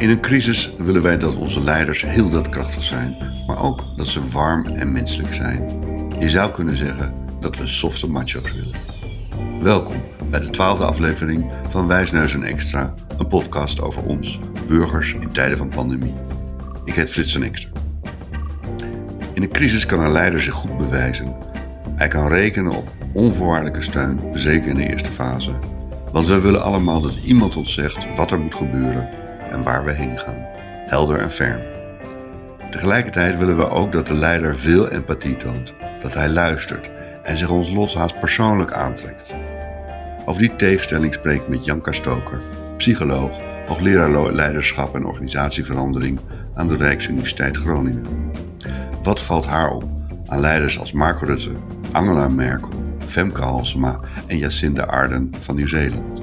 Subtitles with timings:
[0.00, 3.16] In een crisis willen wij dat onze leiders heel daadkrachtig zijn,
[3.46, 5.70] maar ook dat ze warm en menselijk zijn.
[6.18, 8.74] Je zou kunnen zeggen dat we softe macho's willen.
[9.62, 9.96] Welkom
[10.30, 15.56] bij de twaalfde aflevering van Wijsneus en Extra, een podcast over ons, burgers in tijden
[15.58, 16.14] van pandemie.
[16.84, 17.70] Ik heet Frits en Extra.
[19.32, 21.34] In een crisis kan een leider zich goed bewijzen.
[21.96, 25.52] Hij kan rekenen op onvoorwaardelijke steun, zeker in de eerste fase.
[26.12, 29.92] Want we willen allemaal dat iemand ons zegt wat er moet gebeuren en waar we
[29.92, 30.46] heen gaan.
[30.86, 31.60] Helder en ferm.
[32.70, 36.90] Tegelijkertijd willen we ook dat de leider veel empathie toont, dat hij luistert
[37.22, 39.34] en zich ons lot haast persoonlijk aantrekt.
[40.24, 42.40] Over die tegenstelling spreek ik met Janka Stoker,
[42.76, 43.30] psycholoog,
[43.66, 46.20] hoogleraar leiderschap en organisatieverandering
[46.54, 48.06] aan de Rijksuniversiteit Groningen.
[49.02, 49.84] Wat valt haar op
[50.26, 51.52] aan leiders als Mark Rutte,
[51.92, 56.22] Angela Merkel, Femke Halsema en Jacinda Ardern van Nieuw-Zeeland?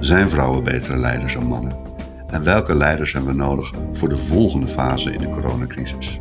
[0.00, 1.85] Zijn vrouwen betere leiders dan mannen?
[2.30, 6.18] En welke leiders hebben we nodig voor de volgende fase in de coronacrisis?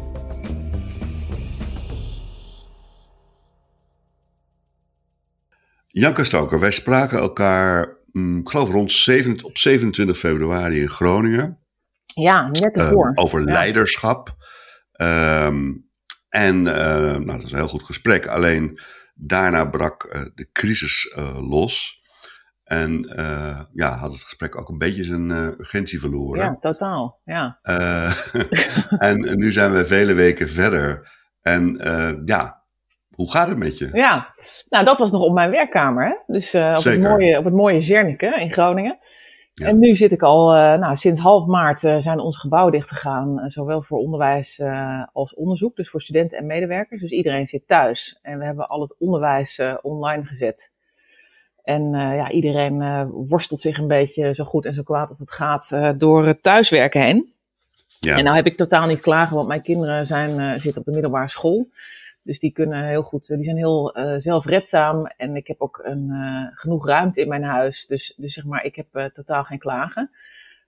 [5.88, 11.60] Janke Stoker, wij spraken elkaar, mm, ik geloof rond 7, op 27 februari in Groningen.
[12.06, 13.08] Ja, net ervoor.
[13.08, 14.36] Uh, over leiderschap.
[15.02, 15.90] Um,
[16.30, 18.28] en uh, nou, dat was een heel goed gesprek.
[18.28, 18.80] Alleen
[19.14, 22.04] daarna brak uh, de crisis los.
[22.66, 26.44] En uh, ja, had het gesprek ook een beetje zijn uh, urgentie verloren.
[26.44, 27.20] Ja, totaal.
[27.26, 27.60] Ja.
[27.66, 31.14] Uh, en nu zijn we vele weken verder.
[31.42, 31.80] En
[32.26, 32.64] ja,
[33.10, 33.90] hoe gaat het met je?
[33.92, 34.34] Ja,
[34.70, 36.06] nou dat was nog op mijn werkkamer.
[36.06, 36.34] Hè?
[36.34, 38.98] Dus op, het mooie, op het mooie Zernike in Groningen.
[39.54, 39.68] Ja.
[39.68, 43.50] En nu zit ik al, nou sinds half maart zijn ons gebouwen dicht gegaan.
[43.50, 44.62] zowel voor onderwijs
[45.14, 45.76] als onderzoek.
[45.76, 47.02] Dus voor studenten en medewerkers.
[47.02, 48.20] Dus iedereen zit thuis.
[48.22, 50.74] En we hebben al het onderwijs online gezet.
[51.66, 55.20] En uh, ja, iedereen uh, worstelt zich een beetje zo goed en zo kwaad als
[55.20, 57.34] het gaat uh, door het thuiswerken heen.
[58.00, 58.18] Ja.
[58.18, 61.30] En nou heb ik totaal niet klagen, want mijn kinderen zijn, zitten op de middelbare
[61.30, 61.68] school.
[62.22, 65.06] Dus die kunnen heel goed, die zijn heel zelfredzaam.
[65.18, 66.12] En ik heb ook een,
[66.54, 67.86] genoeg ruimte in mijn huis.
[67.88, 70.12] Dus, dus zeg maar, ik heb totaal geen klagen.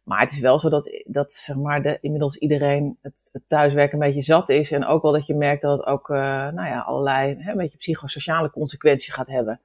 [0.04, 3.94] Maar het is wel zo dat, dat zeg maar, de, inmiddels iedereen het, het thuiswerken
[3.94, 4.72] een beetje zat is.
[4.72, 7.78] En ook wel dat je merkt dat het ook nou ja, allerlei hè, een beetje
[7.78, 9.60] psychosociale consequenties gaat hebben.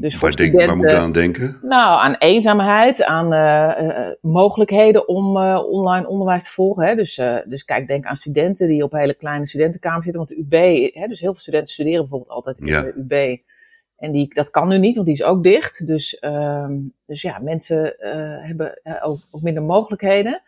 [0.00, 1.58] Dus waar, denk, waar moet je aan denken?
[1.62, 6.86] Nou, aan eenzaamheid, aan uh, uh, mogelijkheden om uh, online onderwijs te volgen.
[6.86, 6.94] Hè.
[6.94, 10.24] Dus, dus kijk, denk aan studenten die op hele kleine studentenkamers zitten.
[10.26, 12.82] Want de UB, hè, dus heel veel studenten studeren bijvoorbeeld altijd in ja.
[12.82, 13.38] de UB.
[13.96, 15.86] En die, dat kan nu niet, want die is ook dicht.
[15.86, 17.94] Dus, um, dus ja, mensen
[18.40, 20.42] hebben ook, ook minder mogelijkheden.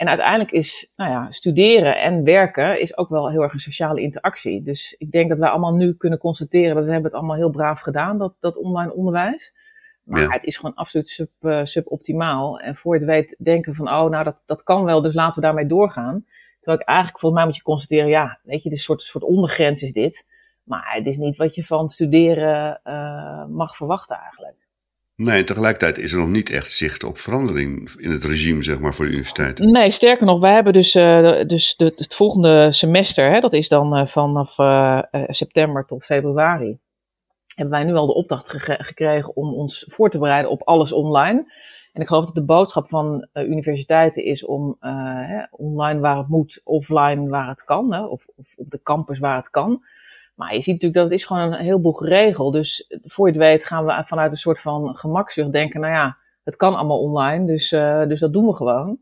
[0.00, 4.00] En uiteindelijk is nou ja, studeren en werken is ook wel heel erg een sociale
[4.00, 4.62] interactie.
[4.62, 7.50] Dus ik denk dat wij allemaal nu kunnen constateren dat we hebben het allemaal heel
[7.50, 9.54] braaf gedaan, dat, dat online onderwijs.
[10.02, 10.28] Maar ja.
[10.28, 12.60] het is gewoon absoluut sub, uh, suboptimaal.
[12.60, 15.40] En voor je het weet denken van, oh nou dat, dat kan wel, dus laten
[15.40, 16.24] we daarmee doorgaan.
[16.58, 19.02] Terwijl ik eigenlijk, volgens mij moet je constateren, ja, weet je, dit is een soort,
[19.02, 20.26] soort ondergrens is dit.
[20.62, 24.56] Maar het is niet wat je van studeren uh, mag verwachten eigenlijk.
[25.22, 28.94] Nee, tegelijkertijd is er nog niet echt zicht op verandering in het regime, zeg maar,
[28.94, 29.70] voor de universiteiten.
[29.70, 33.98] Nee, sterker nog, wij hebben dus, uh, dus het volgende semester, hè, dat is dan
[33.98, 36.78] uh, vanaf uh, september tot februari,
[37.54, 40.92] hebben wij nu al de opdracht ge gekregen om ons voor te bereiden op alles
[40.92, 41.52] online.
[41.92, 46.60] En ik geloof dat de boodschap van universiteiten is om hè, online waar het moet,
[46.64, 49.84] offline waar het kan, hè, of, of op de campus waar het kan.
[50.40, 52.52] Maar je ziet natuurlijk dat het is gewoon een heleboel geregeld.
[52.52, 56.16] Dus voor je het weet gaan we vanuit een soort van gemakzucht denken, nou ja,
[56.44, 58.98] het kan allemaal online, dus, uh, dus dat doen we gewoon.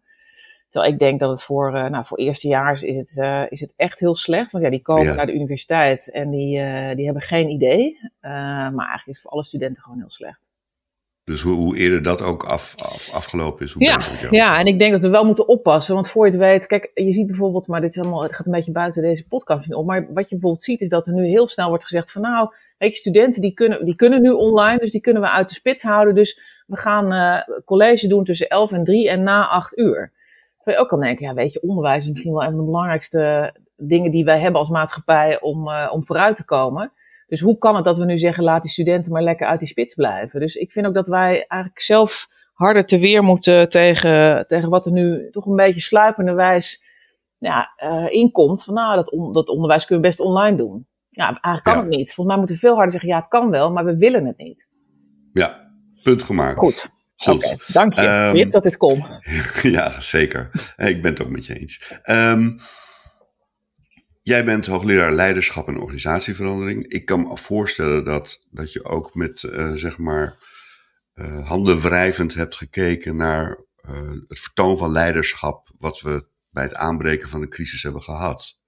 [0.68, 3.72] Terwijl ik denk dat het voor, uh, nou, voor eerstejaars is het, uh, is het
[3.76, 4.50] echt heel slecht.
[4.50, 5.14] Want ja, die komen ja.
[5.14, 6.50] naar de universiteit en die,
[6.94, 7.98] die hebben geen idee.
[8.20, 10.47] maar eigenlijk is het voor alle studenten gewoon heel slecht.
[11.28, 14.66] Dus hoe, hoe, eerder dat ook af, af, afgelopen is, hoe ja, beter Ja, en
[14.66, 15.94] ik denk dat we wel moeten oppassen.
[15.94, 18.46] Want voor je het weet, kijk, je ziet bijvoorbeeld, maar dit is allemaal, het gaat
[18.46, 19.86] een beetje buiten deze podcast op.
[19.86, 22.54] Maar wat je bijvoorbeeld ziet, is dat er nu heel snel wordt gezegd van nou,
[22.78, 25.54] weet je, studenten die kunnen, die kunnen nu online, dus die kunnen we uit de
[25.54, 26.14] spits houden.
[26.14, 30.12] Dus we gaan uh, college doen tussen 11 en 3 en na 8 uur.
[30.64, 32.64] Dan je ook al denken, ja, weet je, onderwijs is misschien wel een van de
[32.64, 36.92] belangrijkste dingen die wij hebben als maatschappij om, uh, om vooruit te komen.
[37.28, 39.68] Dus hoe kan het dat we nu zeggen, laat die studenten maar lekker uit die
[39.68, 40.40] spits blijven?
[40.40, 44.86] Dus ik vind ook dat wij eigenlijk zelf harder te weer moeten tegen, tegen wat
[44.86, 46.82] er nu toch een beetje sluipenderwijs
[47.38, 48.64] ja, uh, inkomt.
[48.64, 50.86] Van nou, dat, on, dat onderwijs kunnen we best online doen.
[51.10, 51.80] Ja, eigenlijk kan ja.
[51.80, 52.14] het niet.
[52.14, 54.38] Volgens mij moeten we veel harder zeggen, ja, het kan wel, maar we willen het
[54.38, 54.68] niet.
[55.32, 55.70] Ja,
[56.02, 56.58] punt gemaakt.
[56.58, 56.90] Goed.
[57.26, 58.26] Okay, dank je.
[58.26, 59.06] Um, Weet dat dit komt.
[59.62, 60.50] ja, zeker.
[60.76, 62.00] Ik ben het ook met je eens.
[62.04, 62.60] Um,
[64.28, 66.86] Jij bent hoogleraar leiderschap en organisatieverandering.
[66.86, 70.34] Ik kan me voorstellen dat, dat je ook met, uh, zeg maar,
[71.14, 73.66] uh, handen wrijvend hebt gekeken naar
[74.28, 78.60] het vertoon van leiderschap wat we bij het aanbreken van de crisis hebben gehad.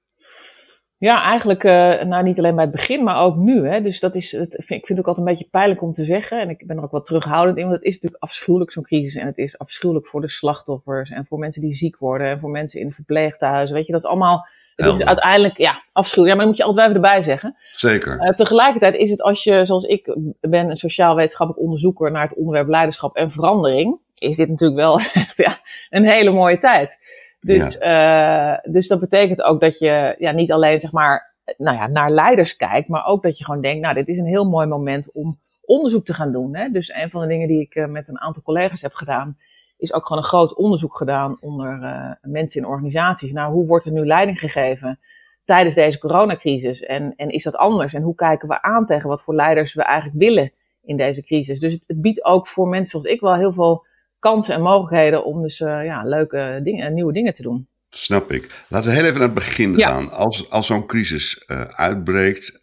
[0.97, 3.69] Ja, eigenlijk nou, niet alleen bij het begin, maar ook nu.
[3.69, 3.83] Hè.
[3.83, 6.41] Dus dat is, ik vind het ook altijd een beetje pijnlijk om te zeggen.
[6.41, 9.15] En ik ben er ook wat terughoudend in, want het is natuurlijk afschuwelijk zo'n crisis.
[9.15, 12.51] En het is afschuwelijk voor de slachtoffers en voor mensen die ziek worden en voor
[12.51, 13.77] mensen in de verpleeghuizen.
[13.77, 14.47] Weet je, dat is allemaal
[14.85, 16.31] het is uiteindelijk, ja, afschuwelijk.
[16.31, 17.57] Ja, maar dan moet je altijd even erbij zeggen.
[17.73, 18.21] Zeker.
[18.21, 22.69] Uh, tegelijkertijd is het als je, zoals ik ben, een sociaal-wetenschappelijk onderzoeker naar het onderwerp
[22.69, 25.59] leiderschap en verandering, is dit natuurlijk wel echt ja,
[25.91, 26.99] een hele mooie tijd.
[27.41, 31.87] Dus, uh, dus dat betekent ook dat je ja, niet alleen zeg maar, nou ja,
[31.87, 34.67] naar leiders kijkt, maar ook dat je gewoon denkt, nou, dit is een heel mooi
[34.67, 36.57] moment om onderzoek te gaan doen.
[36.57, 36.69] Hè?
[36.69, 39.37] Dus een van de dingen die ik uh, met een aantal collega's heb gedaan,
[39.81, 43.33] is ook gewoon een groot onderzoek gedaan onder uh, mensen in organisaties.
[43.33, 44.99] Nou, hoe wordt er nu leiding gegeven
[45.45, 46.83] tijdens deze coronacrisis?
[46.83, 47.95] En, en is dat anders?
[47.95, 51.61] En hoe kijken we aan tegen wat voor leiders we eigenlijk willen in deze crisis?
[51.61, 53.87] Dus het, het biedt ook voor mensen zoals ik wel heel veel
[54.19, 57.69] kansen en mogelijkheden om dus uh, ja, leuke dingen, nieuwe dingen te doen.
[57.89, 58.65] Snap ik.
[58.69, 60.11] Laten we heel even naar het begin gaan.
[60.11, 62.61] Als, als zo'n crisis uh, uitbreekt,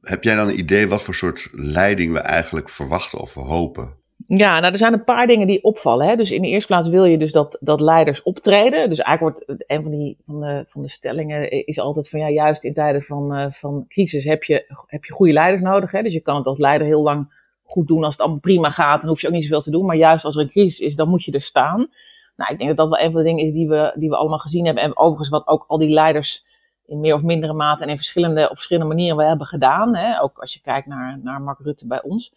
[0.00, 4.04] heb jij dan een idee wat voor soort leiding we eigenlijk verwachten of hopen?
[4.28, 6.06] Ja, nou er zijn een paar dingen die opvallen.
[6.06, 6.16] Hè.
[6.16, 8.88] Dus in de eerste plaats wil je dus dat, dat leiders optreden.
[8.88, 12.30] Dus eigenlijk wordt een van, die, van, de, van de stellingen is altijd van ja,
[12.30, 15.92] juist in tijden van, van crisis heb je, heb je goede leiders nodig.
[15.92, 16.02] Hè.
[16.02, 19.00] Dus je kan het als leider heel lang goed doen als het allemaal prima gaat.
[19.00, 19.86] Dan hoef je ook niet zoveel te doen.
[19.86, 21.88] Maar juist als er een crisis is, dan moet je er staan.
[22.36, 24.16] Nou, ik denk dat dat wel een van de dingen is die we, die we
[24.16, 24.82] allemaal gezien hebben.
[24.82, 26.44] En overigens wat ook al die leiders
[26.86, 29.96] in meer of mindere mate en in verschillende, op verschillende manieren we hebben gedaan.
[29.96, 30.22] Hè?
[30.22, 32.34] Ook als je kijkt naar, naar Mark Rutte bij ons.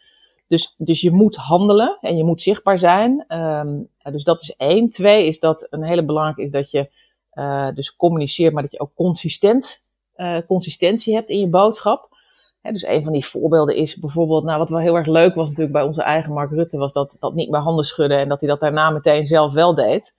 [0.49, 3.25] Dus, dus je moet handelen en je moet zichtbaar zijn.
[3.27, 4.89] Um, dus dat is één.
[4.89, 6.89] Twee is dat een hele belangrijke is dat je
[7.33, 9.83] uh, dus communiceert, maar dat je ook consistent,
[10.15, 12.09] uh, consistentie hebt in je boodschap
[12.61, 15.73] dus een van die voorbeelden is bijvoorbeeld, nou wat wel heel erg leuk was natuurlijk
[15.73, 18.49] bij onze eigen Mark Rutte, was dat, dat niet meer handen schudden en dat hij
[18.49, 20.15] dat daarna meteen zelf wel deed.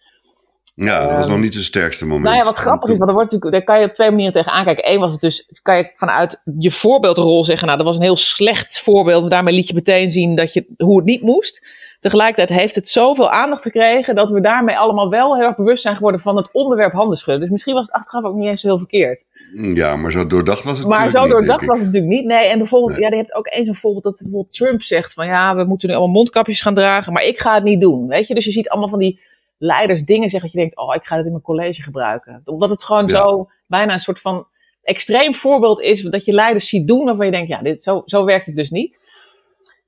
[0.85, 2.25] Ja, dat was nog ehm, niet het sterkste moment.
[2.25, 4.32] Nou ja, wat grappig is, want er wordt natuurlijk, daar kan je op twee manieren
[4.32, 4.91] tegen aankijken.
[4.91, 8.17] Eén was het dus, kan je vanuit je voorbeeldrol zeggen, nou dat was een heel
[8.17, 11.67] slecht voorbeeld, daarmee liet je meteen zien dat je, hoe het niet moest.
[12.00, 15.97] Tegelijkertijd heeft het zoveel aandacht gekregen dat we daarmee allemaal wel heel erg bewust zijn
[15.97, 17.41] geworden van het onderwerp handen schudden.
[17.41, 19.25] Dus misschien was het achteraf ook niet eens zo heel verkeerd.
[19.55, 22.25] Ja, maar zo doordacht was het Maar zo doordacht was het natuurlijk niet.
[22.25, 25.27] Nee, en bijvoorbeeld, ja, je hebt ook eens een voorbeeld dat bijvoorbeeld Trump zegt van
[25.27, 28.06] ja, we moeten nu allemaal mondkapjes gaan dragen, maar ik ga het niet doen.
[28.06, 29.21] Weet je, dus je ziet allemaal van die
[29.62, 32.42] leiders dingen zeggen dat je denkt, oh, ik ga het in mijn college gebruiken.
[32.44, 34.46] Omdat het gewoon zo bijna een soort van
[34.82, 38.24] extreem voorbeeld is dat je leiders ziet doen waarvan je denkt, ja, dit, zo, zo
[38.24, 39.00] werkt het dus niet.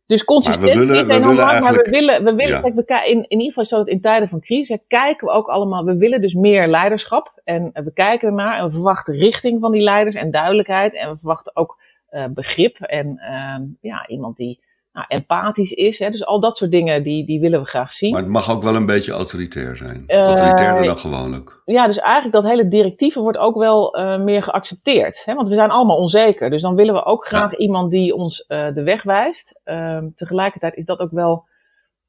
[0.07, 3.39] Dus consistent willen, is enorm belangrijk, maar we willen, we willen kijk, we, in, in
[3.39, 6.35] ieder geval zo dat in tijden van crisis kijken we ook allemaal, we willen dus
[6.35, 10.95] meer leiderschap en we kijken ernaar en we verwachten richting van die leiders en duidelijkheid
[10.95, 11.79] en we verwachten ook
[12.11, 14.61] uh, begrip en uh, ja, iemand die
[14.93, 15.99] nou, empathisch is.
[15.99, 16.11] Hè?
[16.11, 18.13] Dus al dat soort dingen, die, die willen we graag zien.
[18.13, 20.05] Maar het mag ook wel een beetje autoritair zijn.
[20.07, 21.61] Uh, Autoritairder dan gewoonlijk.
[21.65, 25.23] Ja, dus eigenlijk dat hele directieve wordt ook wel uh, meer geaccepteerd.
[25.25, 25.35] Hè?
[25.35, 26.51] Want we zijn allemaal onzeker.
[26.51, 29.61] Dus dan willen we ook graag iemand die ons uh, de weg wijst.
[29.65, 31.45] Ehm, tegelijkertijd is dat ook wel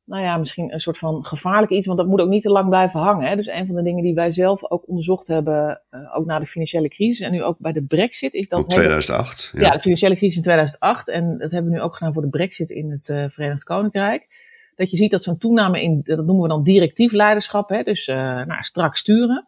[0.06, 2.70] nou ja, misschien een soort van gevaarlijk iets, want dat moet ook niet te lang
[2.70, 3.28] blijven hangen.
[3.28, 3.36] Hè.
[3.36, 6.46] Dus een van de dingen die wij zelf ook onderzocht hebben, uh, ook na de
[6.46, 8.60] financiële crisis en nu ook bij de brexit, is dat...
[8.60, 9.52] Op 2008.
[9.54, 9.62] ja.
[9.62, 9.72] ja.
[9.72, 12.70] de financiële crisis in 2008 en dat hebben we nu ook gedaan voor de brexit
[12.70, 14.28] in het uh, Verenigd Koninkrijk.
[14.76, 18.08] Dat je ziet dat zo'n toename in, dat noemen we dan directief leiderschap, hè, dus
[18.08, 19.48] uh, nou, strak sturen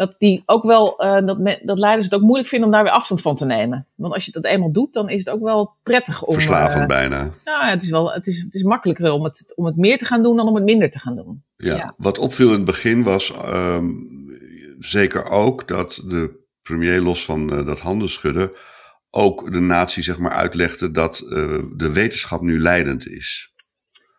[0.00, 2.82] dat die ook wel, uh, dat, me, dat leiders het ook moeilijk vinden om daar
[2.82, 3.86] weer afstand van te nemen.
[3.94, 6.34] Want als je dat eenmaal doet, dan is het ook wel prettig om.
[6.34, 7.18] Verslavend uh, bijna.
[7.44, 9.98] Nou, ja, het is wel, het is, het is makkelijker om het, om het meer
[9.98, 11.44] te gaan doen dan om het minder te gaan doen.
[11.56, 11.94] Ja, ja.
[11.96, 14.08] wat opviel in het begin was um,
[14.78, 18.52] zeker ook dat de premier los van uh, dat handenschudden
[19.10, 21.16] ook de natie zeg maar uitlegde dat
[21.76, 23.52] de wetenschap nu leidend is.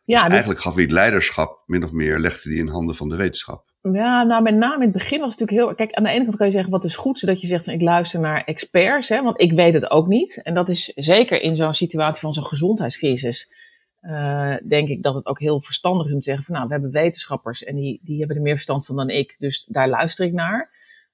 [0.06, 3.10] Ja, dus eigenlijk gaf hij het leiderschap min of meer, legde hij in handen van
[3.10, 3.71] de wetenschap.
[3.82, 5.76] Ja, nou met name in het begin was het natuurlijk heel...
[5.76, 7.82] Kijk, aan de ene kant kan je zeggen wat is goed, zodat je zegt ik
[7.82, 10.42] luister naar experts, hè, want ik weet het ook niet.
[10.44, 13.54] En dat is zeker in zo'n situatie van zo'n gezondheidscrisis,
[14.02, 16.74] uh, denk ik dat het ook heel verstandig is om te zeggen van nou, we
[16.74, 20.26] hebben wetenschappers en die, die hebben er meer verstand van dan ik, dus daar luister
[20.26, 20.70] ik naar.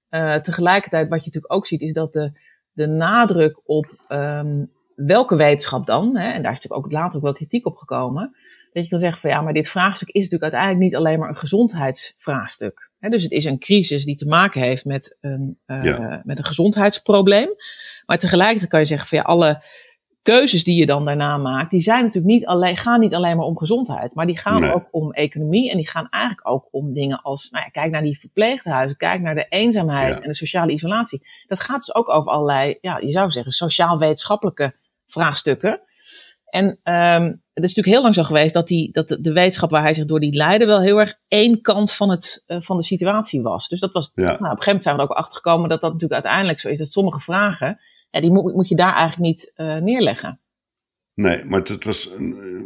[0.09, 2.31] Uh, tegelijkertijd, wat je natuurlijk ook ziet, is dat de,
[2.71, 7.23] de nadruk op um, welke wetenschap dan, hè, en daar is natuurlijk ook later ook
[7.23, 8.35] wel kritiek op gekomen,
[8.77, 11.29] dat je kan zeggen van ja, maar dit vraagstuk is natuurlijk uiteindelijk niet alleen maar
[11.29, 12.91] een gezondheidsvraagstuk.
[12.99, 17.49] dus het is een crisis die te maken heeft met een, uh, met een gezondheidsprobleem.
[18.05, 19.63] Maar tegelijkertijd kan je zeggen van ja, alle
[20.21, 23.45] keuzes die je dan daarna maakt, die zijn natuurlijk niet alleen, gaan niet alleen maar
[23.45, 27.21] om gezondheid, maar die gaan ook om economie en die gaan eigenlijk ook om dingen
[27.21, 30.21] als, nou ja, kijk naar die verpleeghuizen, kijk naar de eenzaamheid ja.
[30.21, 31.27] en de sociale isolatie.
[31.47, 34.75] Dat gaat dus ook over allerlei, ja, je zou zeggen, sociaal-wetenschappelijke
[35.07, 35.81] vraagstukken.
[36.45, 39.81] En um, het is natuurlijk heel lang zo geweest dat, die, dat de, wetenschap waar
[39.81, 43.41] hij zich door die leidde wel heel erg één kant van, het, van de situatie
[43.41, 43.67] was.
[43.67, 45.81] Dus dat was, nou, op een gegeven moment zijn we er ook achter gekomen dat
[45.81, 46.77] dat natuurlijk uiteindelijk zo is.
[46.77, 49.51] Dat sommige vragen, ja, die moet, moet je daar eigenlijk niet
[49.83, 50.39] neerleggen.
[51.13, 52.09] Nee, maar het, was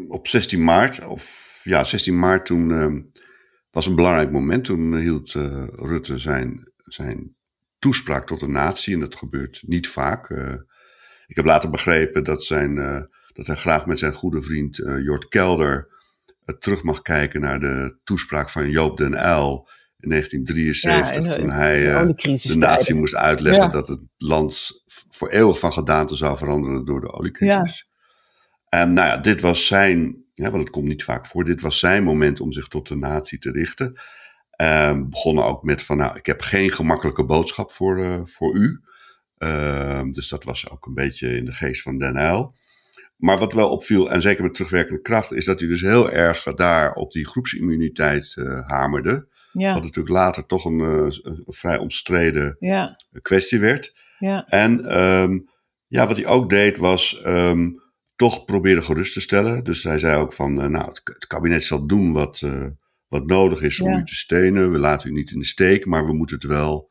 [0.08, 3.02] op 16 maart, of ja, 16 maart toen ehm,
[3.72, 4.64] was een belangrijk moment.
[4.64, 5.32] Toen hield
[5.76, 7.36] Rutte zijn, zijn
[7.80, 10.30] toespraak tot de natie en dat gebeurt niet vaak.
[11.28, 15.28] ik heb later begrepen dat zijn dat hij graag met zijn goede vriend uh, Jort
[15.28, 15.88] Kelder
[16.46, 19.70] uh, terug mag kijken naar de toespraak van Joop den Uyl
[20.00, 22.06] in 1973, toen hij
[22.38, 27.12] de natie moest uitleggen dat het land voor eeuwig van gedaante zou veranderen door de
[27.12, 27.90] oliecrisis.
[28.70, 31.80] En nou ja, dit was zijn, ja, want het komt niet vaak voor, dit was
[31.80, 34.00] zijn moment om zich tot de natie te richten.
[34.62, 38.82] Uh, begonnen ook met van, nou, ik heb geen gemakkelijke boodschap voor, voor u.
[39.38, 42.56] Ehm, dus dat was ook een beetje in de geest van Den Uyl.
[43.22, 46.44] Maar wat wel opviel, en zeker met terugwerkende kracht, is dat hij dus heel erg
[46.44, 49.28] daar op die groepsimmuniteit uh, hamerde.
[49.52, 49.74] Ja.
[49.74, 52.98] Wat natuurlijk later toch een, uh, een vrij omstreden ja.
[53.22, 53.96] kwestie werd.
[54.20, 54.48] Ja.
[54.48, 55.50] En um,
[55.88, 57.82] ja, wat hij ook deed was um,
[58.16, 59.64] toch proberen gerust te stellen.
[59.64, 62.44] Dus hij zei ook van, uh, nou, het, het, kabinet zal doen wat,
[63.08, 64.72] wat nodig is om u te steunen.
[64.72, 66.91] We laten u niet in de steek, maar we moeten het wel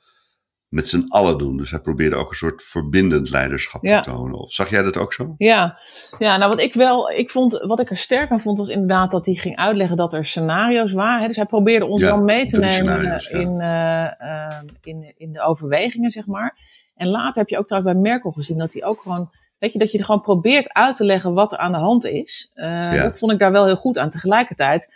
[0.70, 1.56] met z'n allen doen.
[1.56, 4.38] Dus hij probeerde ook een soort verbindend leiderschap te tonen.
[4.38, 5.34] Of zag jij dat ook zo?
[5.38, 5.78] Ja,
[6.18, 9.10] ja nou wat ik wel, ik vond, wat ik er sterk aan vond, was inderdaad
[9.10, 11.26] dat hij ging uitleggen dat er scenario's waren.
[11.26, 14.10] Dus hij probeerde ons dan mee te nemen in, uh,
[14.82, 16.56] in, in de overwegingen, zeg maar.
[16.94, 19.78] En later heb je ook trouwens bij Merkel gezien dat hij ook gewoon, weet je,
[19.78, 22.50] dat je er gewoon probeert uit te leggen wat er aan de hand is.
[22.54, 24.10] Uh, dat vond ik daar wel heel goed aan.
[24.10, 24.92] Tegelijkertijd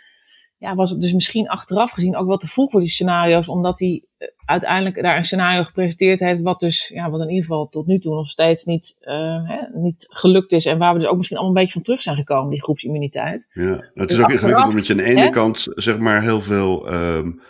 [0.57, 3.79] ja, was het dus misschien achteraf gezien ook wel te vroeg voor die scenario's, omdat
[3.79, 7.69] hij eh, uiteindelijk daar een scenario gepresenteerd heeft, wat dus, ja, wat in ieder geval
[7.69, 11.07] tot nu toe nog steeds niet, uh, hè, niet gelukt is en waar we dus
[11.07, 13.49] ook misschien allemaal een beetje van terug zijn gekomen, die groepsimmuniteit.
[13.53, 16.41] Ja, het is dus ook ingewikkeld omdat je aan de ene kant, zeg maar, heel
[16.41, 17.41] veel um,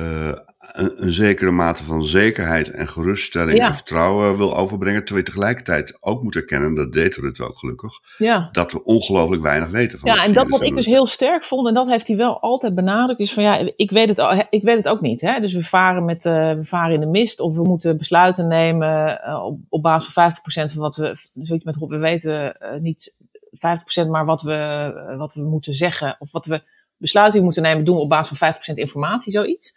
[0.00, 5.04] uh, een, een, zekere mate van zekerheid en geruststelling en vertrouwen wil overbrengen.
[5.04, 8.48] Terwijl je tegelijkertijd ook moet erkennen, dat deed het ook gelukkig, ja.
[8.52, 11.68] dat we ongelooflijk weinig weten van Ja, en dat wat ik dus heel sterk vond,
[11.68, 14.76] en dat heeft hij wel altijd benadrukt, is van ja, ik weet het, ik weet
[14.76, 15.20] het ook niet.
[15.20, 15.40] Hè?
[15.40, 19.20] Dus we varen, met, uh, we varen in de mist of we moeten besluiten nemen
[19.26, 23.14] uh, op, op basis van 50% van wat we, zoiets met we weten niet
[23.56, 26.62] 50% maar wat we, wat we moeten zeggen of wat we
[26.98, 29.76] besluiten moeten nemen doen op basis van 50% informatie, zoiets.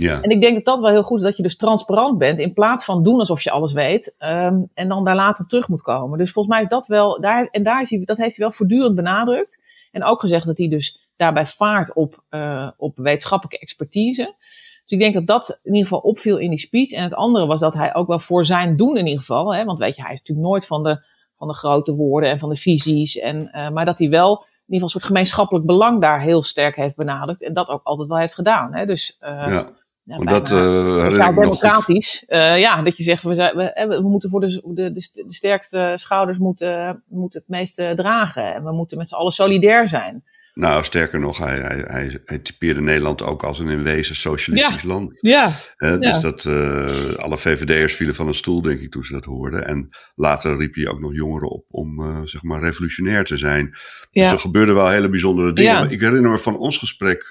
[0.00, 0.20] Ja.
[0.20, 2.52] En ik denk dat dat wel heel goed is, dat je dus transparant bent in
[2.52, 6.18] plaats van doen alsof je alles weet um, en dan daar later terug moet komen.
[6.18, 8.56] Dus volgens mij is dat wel, daar, en daar is hij, dat heeft hij wel
[8.56, 9.62] voortdurend benadrukt.
[9.92, 14.34] En ook gezegd dat hij dus daarbij vaart op, uh, op wetenschappelijke expertise.
[14.82, 16.90] Dus ik denk dat dat in ieder geval opviel in die speech.
[16.90, 19.64] En het andere was dat hij ook wel voor zijn doen in ieder geval, hè,
[19.64, 21.04] want weet je, hij is natuurlijk nooit van de,
[21.36, 23.18] van de grote woorden en van de visies.
[23.18, 26.42] En, uh, maar dat hij wel in ieder geval een soort gemeenschappelijk belang daar heel
[26.42, 27.42] sterk heeft benadrukt.
[27.42, 28.74] En dat ook altijd wel heeft gedaan.
[28.74, 28.86] Hè?
[28.86, 29.68] Dus uh, ja.
[30.18, 32.24] Ja, dat uh, democratisch.
[32.28, 35.92] Uh, ja, dat je zegt, we, zijn, we, we moeten voor de, de, de, sterkste
[35.96, 38.54] schouders moeten, moeten het meeste dragen.
[38.54, 40.24] En we moeten met z'n allen solidair zijn.
[40.54, 44.82] Nou, sterker nog, hij, hij, hij, hij typeerde Nederland ook als een in wezen socialistisch
[44.82, 45.12] land.
[45.20, 45.52] Ja.
[45.98, 49.66] Dus dat uh, alle VVD'ers vielen van een stoel, denk ik, toen ze dat hoorden.
[49.66, 53.76] En later riep hij ook nog jongeren op om, uh, zeg maar, revolutionair te zijn.
[54.10, 55.90] Dus er gebeurden wel hele bijzondere dingen.
[55.90, 57.28] Ik herinner me van ons gesprek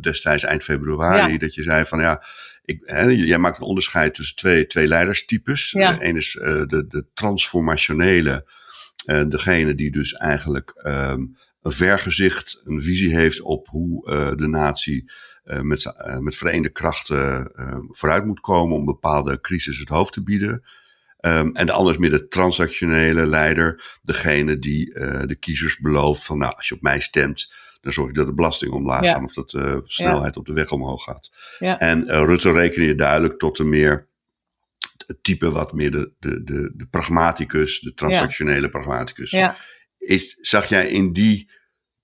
[0.00, 2.24] destijds, eind februari, dat je zei van ja.
[2.64, 5.70] Ik, hè, jij maakt een onderscheid tussen twee, twee leiderstypes.
[5.70, 8.46] De een is de, de transformationele,
[9.28, 10.82] degene die dus eigenlijk.
[10.86, 15.10] Um, een vergezicht, een visie heeft op hoe uh, de natie
[15.44, 17.52] uh, met, uh, met verenigde krachten
[17.90, 20.64] vooruit moet komen om bepaalde crisis het hoofd te bieden.
[21.20, 24.94] Um, en de ander is meer de transactionele leider, degene die
[25.26, 28.34] de kiezers belooft van nou, als je op mij stemt, dan zorg ik dat de
[28.34, 29.14] belasting omlaag ja.
[29.14, 30.40] gaan of dat de snelheid ja.
[30.40, 31.32] op de weg omhoog gaat.
[31.58, 31.78] Ja.
[31.78, 34.08] En Rutte rekenen je duidelijk tot de meer
[35.06, 39.30] het type wat meer de, de, de, de pragmaticus, de transactionele pragmaticus.
[40.04, 41.50] Is, zag jij in die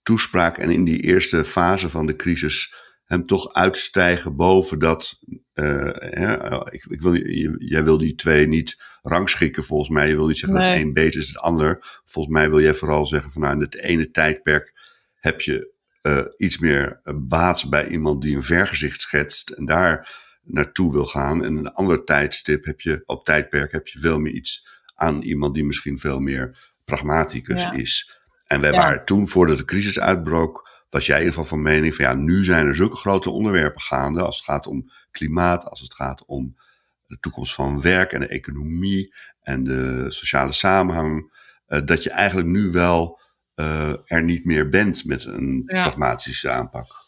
[0.02, 5.18] toespraak en in die eerste fase van de crisis hem toch uitstijgen boven dat.
[5.54, 5.86] Uh,
[6.70, 7.16] ik, ik wil,
[7.58, 10.08] jij wil die twee niet rangschikken volgens mij.
[10.08, 12.00] Je wil niet zeggen dat één beter is dan het ander.
[12.04, 14.72] Volgens mij wil jij vooral zeggen van nou in het ene tijdperk
[15.14, 20.92] heb je uh, iets meer baat bij iemand die een vergezicht schetst en daar naartoe
[20.92, 21.44] wil gaan.
[21.44, 25.54] En een ander tijdstip heb je, op tijdperk heb je veel meer iets aan iemand
[25.54, 28.18] die misschien veel meer pragmaticus is.
[28.46, 31.94] En wij waren toen, voordat de crisis uitbrook, was jij in ieder geval van mening
[31.94, 35.80] van ja, nu zijn er zulke grote onderwerpen gaande als het gaat om klimaat, als
[35.80, 36.56] het gaat om
[37.06, 41.32] de toekomst van werk en de economie en de sociale samenhang,
[41.68, 43.18] uh, dat je eigenlijk nu wel
[44.04, 46.99] er niet meer bent met een pragmatische aanpak.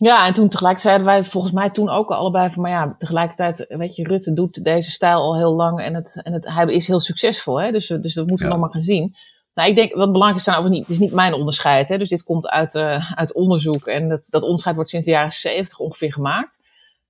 [0.00, 3.64] Ja, en toen tegelijk zeiden wij volgens mij toen ook allebei van, maar ja, tegelijkertijd,
[3.68, 6.86] weet je, Rutte doet deze stijl al heel lang en, het, en het, hij is
[6.86, 7.70] heel succesvol, hè?
[7.70, 9.16] Dus, dus dat moeten we nog maar gaan zien.
[9.54, 11.98] Nou, ik denk, wat belangrijk is over niet, het is niet mijn onderscheid, hè?
[11.98, 15.32] Dus dit komt uit, uh, uit onderzoek en dat, dat onderscheid wordt sinds de jaren
[15.32, 16.58] 70 ongeveer gemaakt.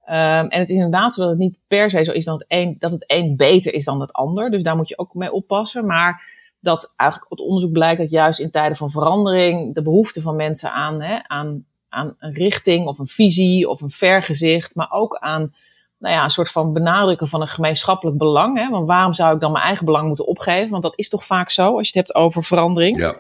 [0.06, 2.44] Um, en het is inderdaad zo dat het niet per se zo is dat het,
[2.48, 4.50] een, dat het een beter is dan het ander.
[4.50, 5.86] Dus daar moet je ook mee oppassen.
[5.86, 6.22] Maar
[6.60, 10.72] dat eigenlijk het onderzoek blijkt dat juist in tijden van verandering de behoefte van mensen
[10.72, 15.54] aan, hè, aan aan een richting of een visie of een vergezicht, maar ook aan
[15.98, 18.58] nou ja, een soort van benadrukken van een gemeenschappelijk belang.
[18.58, 18.68] Hè?
[18.68, 20.70] Want waarom zou ik dan mijn eigen belang moeten opgeven?
[20.70, 22.98] Want dat is toch vaak zo als je het hebt over verandering.
[22.98, 23.16] Ja.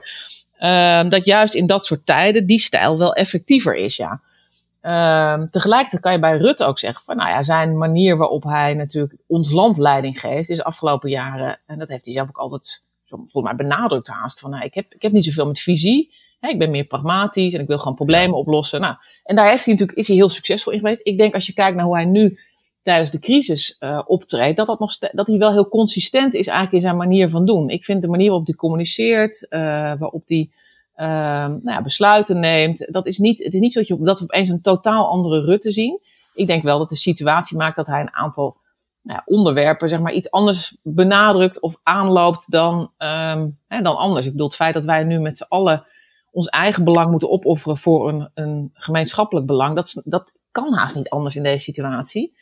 [0.58, 4.20] Ehm, dat juist in dat soort tijden die stijl wel effectiever is, ja.
[4.82, 8.74] Uh, tegelijkertijd kan je bij Rutte ook zeggen van, nou ja, zijn manier waarop hij
[8.74, 12.82] natuurlijk ons land leiding geeft, is afgelopen jaren, en dat heeft hij zelf ook altijd
[13.04, 16.12] volgens mij benadrukt haast, van nou, ik, heb, ik heb niet zoveel met visie,
[16.48, 18.80] ik ben meer pragmatisch en ik wil gewoon problemen oplossen.
[18.80, 18.94] Nou,
[19.24, 21.06] en daar heeft hij natuurlijk, is hij heel succesvol in geweest.
[21.06, 22.38] Ik denk als je kijkt naar hoe hij nu
[22.82, 26.76] tijdens de crisis uh, optreedt, dat, dat, nog dat hij wel heel consistent is eigenlijk
[26.76, 27.68] in zijn manier van doen.
[27.68, 29.60] Ik vind de manier waarop hij communiceert, uh,
[29.98, 30.50] waarop hij
[30.96, 31.06] uh,
[31.46, 34.24] nou ja, besluiten neemt, dat is niet, het is niet zo dat, je, dat we
[34.24, 36.00] opeens een totaal andere Rutte zien.
[36.34, 38.56] Ik denk wel dat de situatie maakt dat hij een aantal
[39.02, 44.26] nou ja, onderwerpen zeg maar, iets anders benadrukt of aanloopt dan, um, hè, dan anders.
[44.26, 45.84] Ik bedoel, het feit dat wij nu met z'n allen
[46.30, 49.76] ons eigen belang moeten opofferen voor een, een gemeenschappelijk belang.
[49.76, 52.36] Dat, dat kan haast niet anders in deze situatie.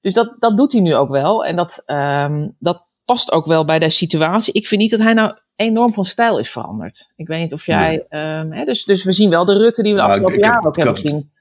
[0.00, 1.44] Dus dat, dat doet hij nu ook wel.
[1.44, 4.54] En dat, um, dat past ook wel bij deze situatie.
[4.54, 7.12] Ik vind niet dat hij nou enorm van stijl is veranderd.
[7.16, 8.06] Ik weet niet of jij.
[8.08, 8.22] Nee.
[8.38, 10.66] Um, hè, dus, dus we zien wel de Rutte die we de nou, afgelopen jaren
[10.66, 11.32] ook hebben gezien.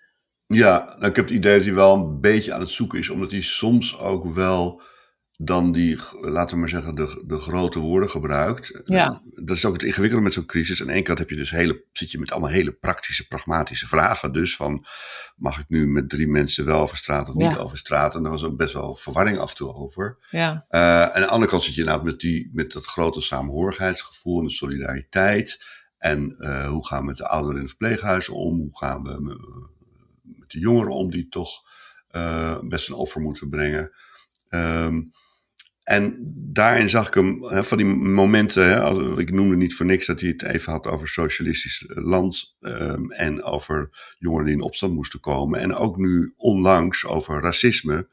[0.48, 3.10] Ja, nou, ik heb het idee dat hij wel een beetje aan het zoeken is,
[3.10, 4.82] omdat hij soms ook wel
[5.38, 8.82] dan die, laten we maar zeggen, de, de grote woorden gebruikt.
[8.86, 9.22] Ja.
[9.24, 10.82] Dat is ook het ingewikkelde met zo'n crisis.
[10.82, 13.88] Aan de ene kant heb je dus hele, zit je met allemaal hele praktische, pragmatische
[13.88, 14.34] vragen.
[14.34, 14.86] Dus van,
[15.36, 18.16] mag ik nu met drie mensen wel over straat of niet over straat?
[18.16, 20.18] En daar was ook best wel verwarring af en toe over.
[20.30, 20.66] Ja.
[20.70, 24.40] Uh, en aan de andere kant zit je inderdaad met, die, met dat grote samenhorigheidsgevoel
[24.40, 25.66] en de solidariteit.
[25.98, 28.60] En uh, hoe gaan we met de ouderen in het verpleeghuis om?
[28.60, 29.38] Hoe gaan we met,
[30.40, 31.64] met de jongeren om die toch
[32.12, 33.92] uh, best een offer moeten brengen?
[34.50, 35.12] Um,
[35.84, 40.06] en daarin zag ik hem, hè, van die momenten, hè, ik noemde niet voor niks
[40.06, 44.94] dat hij het even had over socialistisch land um, en over jongeren die in opstand
[44.94, 45.60] moesten komen.
[45.60, 48.08] En ook nu onlangs over racisme,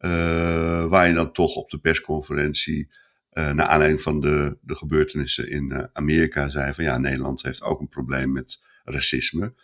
[0.00, 2.88] uh, waar je dan toch op de persconferentie,
[3.32, 7.62] uh, naar aanleiding van de, de gebeurtenissen in uh, Amerika, zei van ja, Nederland heeft
[7.62, 9.54] ook een probleem met racisme.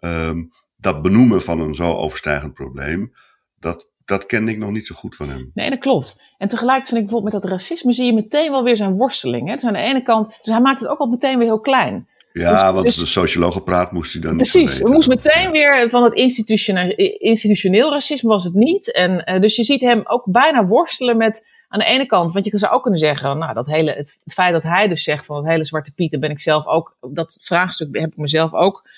[0.00, 3.12] Um, dat benoemen van een zo overstijgend probleem,
[3.58, 5.50] dat, dat kende ik nog niet zo goed van hem.
[5.54, 6.20] Nee, dat klopt.
[6.38, 9.48] En tegelijkertijd vind ik bijvoorbeeld met dat racisme zie je meteen wel weer zijn worsteling.
[9.48, 9.54] Hè?
[9.54, 12.06] Dus aan de ene kant, dus hij maakt het ook al meteen weer heel klein.
[12.32, 15.90] Ja, dus, want dus, de sociologen praat moest hij dan Precies, we moest meteen weer
[15.90, 18.92] van het institutioneel, institutioneel racisme was het niet.
[18.92, 22.44] En uh, dus je ziet hem ook bijna worstelen met aan de ene kant, want
[22.44, 25.36] je zou ook kunnen zeggen, nou, dat hele, het feit dat hij dus zegt van
[25.36, 28.88] het hele Zwarte Piet, daar ben ik zelf ook, dat vraagstuk heb ik mezelf ook,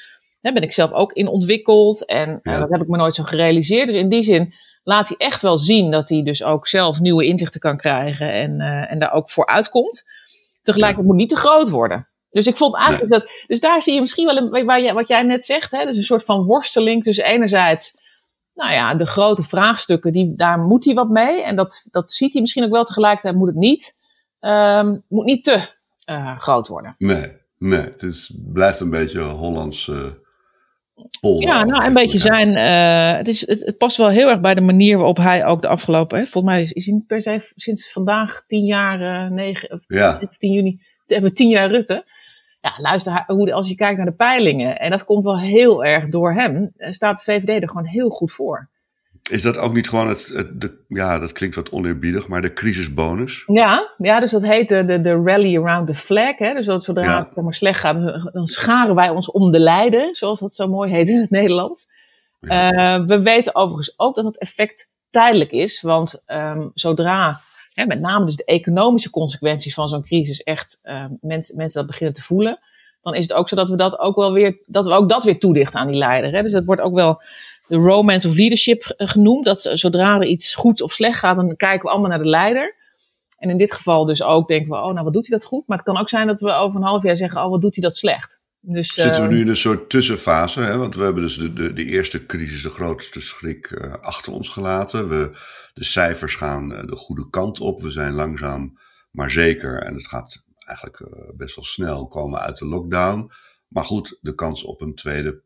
[0.40, 2.53] daar ben ik zelf ook in ontwikkeld en ja.
[2.53, 3.88] uh, dat heb ik me nooit zo gerealiseerd.
[3.88, 7.27] Dus in die zin laat hij echt wel zien dat hij dus ook zelf nieuwe
[7.27, 10.05] inzichten kan krijgen en, uh, en daar ook voor uitkomt.
[10.62, 12.09] Tegelijkertijd moet niet te groot worden.
[12.31, 13.31] Dus ik vond eigenlijk dat.
[13.47, 15.70] Dus daar zie je misschien wel een, waar je, wat jij net zegt.
[15.70, 17.97] Hè, dus een soort van worsteling tussen enerzijds.
[18.55, 21.42] Nou ja, de grote vraagstukken, die, daar moet hij wat mee.
[21.42, 22.85] En dat, dat ziet hij misschien ook wel.
[22.85, 23.97] Tegelijkertijd moet het niet,
[24.40, 25.68] um, moet niet te
[26.11, 26.94] uh, groot worden.
[26.99, 27.81] Nee, nee.
[27.81, 29.87] Het is, blijft een beetje Hollands.
[29.87, 29.97] Uh
[31.38, 32.48] ja, nou, een beetje zijn.
[32.48, 35.62] Uh, het, is, het, het, past wel heel erg bij de manier waarop hij ook
[35.62, 36.18] de afgelopen.
[36.18, 40.20] Hè, volgens mij is, is hij per se sinds vandaag tien jaar, uh, negen, ja.
[40.38, 42.04] 10 juni, hebben we tien jaar Rutte.
[42.61, 46.09] Ja, luister, hoe, als je kijkt naar de peilingen, en dat komt wel heel erg
[46.09, 48.68] door hem, eh, staat de VVD er gewoon heel goed voor.
[49.30, 52.52] Is dat ook niet gewoon het, het de, ja, dat klinkt wat oneerbiedig, maar de
[52.52, 53.44] crisisbonus?
[53.46, 56.38] Ja, ja dus dat heet de, de, de rally around the flag.
[56.38, 56.54] Hè?
[56.54, 57.28] Dus dat zodra ja.
[57.34, 60.90] het maar slecht gaat, dan scharen wij ons om de lijden, zoals dat zo mooi
[60.90, 61.90] heet in het Nederlands.
[62.40, 62.72] Ja.
[62.98, 67.40] Uh, we weten overigens ook dat het effect tijdelijk is, want um, zodra,
[67.72, 71.90] hè, met name dus de economische consequenties van zo'n crisis echt uh, mensen, mensen dat
[71.90, 72.58] beginnen te voelen,
[73.02, 75.24] dan is het ook zo dat we dat ook wel weer, dat we ook dat
[75.24, 76.32] weer toedichten aan die leider.
[76.32, 76.42] Hè?
[76.42, 77.22] Dus dat wordt ook wel
[77.66, 79.44] de romance of leadership eh, genoemd.
[79.44, 82.83] Dat zodra er iets goed of slecht gaat, dan kijken we allemaal naar de leider.
[83.37, 85.66] En in dit geval dus ook denken we, oh, nou wat doet hij dat goed?
[85.66, 87.74] Maar het kan ook zijn dat we over een half jaar zeggen, oh, wat doet
[87.74, 88.42] hij dat slecht?
[88.61, 90.61] Dus, Zitten we eh, nu in een soort tussenfase?
[90.61, 90.79] Hè?
[90.79, 94.48] Want we hebben dus de, de, de eerste crisis, de grootste schrik, uh, achter ons
[94.48, 95.09] gelaten.
[95.09, 95.31] We,
[95.74, 97.83] de cijfers gaan de goede kant op.
[97.83, 98.79] We zijn langzaam,
[99.11, 103.31] maar zeker, en het gaat eigenlijk best wel snel komen uit de lockdown.
[103.68, 105.42] Maar goed, de kans op een tweede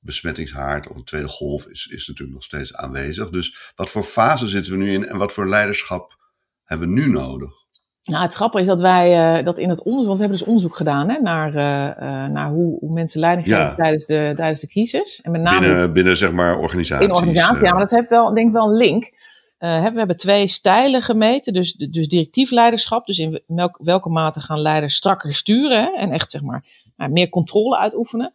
[0.00, 3.30] besmettingshaard of een tweede golf is, is natuurlijk nog steeds aanwezig.
[3.30, 6.16] Dus wat voor fase zitten we nu in en wat voor leiderschap
[6.64, 7.60] hebben we nu nodig?
[8.04, 10.46] Nou, het grappige is dat wij uh, dat in het onderzoek, want we hebben dus
[10.46, 13.74] onderzoek gedaan hè, naar, uh, uh, naar hoe, hoe, mensen leiding geven ja.
[13.74, 15.20] tijdens, de, tijdens de crisis.
[15.20, 17.06] En met name binnen, binnen zeg maar organisaties.
[17.06, 19.12] In organisaties, ja, maar dat heeft wel, denk ik wel een link.
[19.58, 24.60] we hebben twee stijlen gemeten, dus, dus directief leiderschap, dus in welke, welke mate gaan
[24.60, 26.64] leiders strakker sturen hè, en echt zeg maar
[26.96, 28.34] meer controle uitoefenen.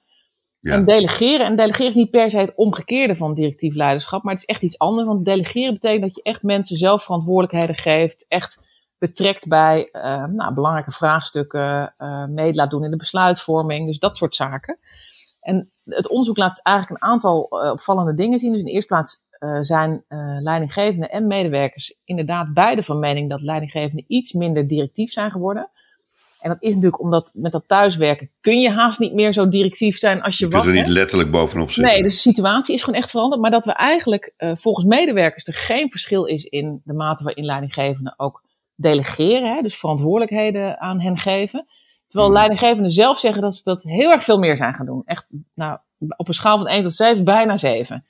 [0.73, 1.45] En delegeren.
[1.45, 4.61] En delegeren is niet per se het omgekeerde van directief leiderschap, maar het is echt
[4.61, 5.07] iets anders.
[5.07, 8.59] Want delegeren betekent dat je echt mensen zelf verantwoordelijkheden geeft, echt
[8.97, 14.17] betrekt bij uh, nou, belangrijke vraagstukken, uh, mee laat doen in de besluitvorming, dus dat
[14.17, 14.77] soort zaken.
[15.39, 18.51] En het onderzoek laat eigenlijk een aantal uh, opvallende dingen zien.
[18.51, 19.23] Dus in de eerste plaats
[19.61, 20.03] zijn
[20.39, 25.69] leidinggevenden en medewerkers inderdaad beide van mening dat leidinggevenden iets minder directief zijn geworden.
[26.45, 29.97] En dat is natuurlijk omdat met dat thuiswerken kun je haast niet meer zo directief
[29.97, 30.63] zijn als je, je was.
[30.63, 31.93] Je kunt er niet letterlijk bovenop zitten.
[31.93, 33.41] Nee, dus de situatie is gewoon echt veranderd.
[33.41, 37.45] Maar dat we eigenlijk uh, volgens medewerkers er geen verschil is in de mate waarin
[37.45, 38.43] leidinggevenden ook
[38.75, 39.55] delegeren.
[39.55, 41.65] Hè, dus verantwoordelijkheden aan hen geven.
[42.07, 42.37] Terwijl hmm.
[42.37, 45.01] leidinggevenden zelf zeggen dat ze dat heel erg veel meer zijn gaan doen.
[45.05, 45.77] Echt nou,
[46.17, 48.05] op een schaal van 1 tot 7, bijna 7.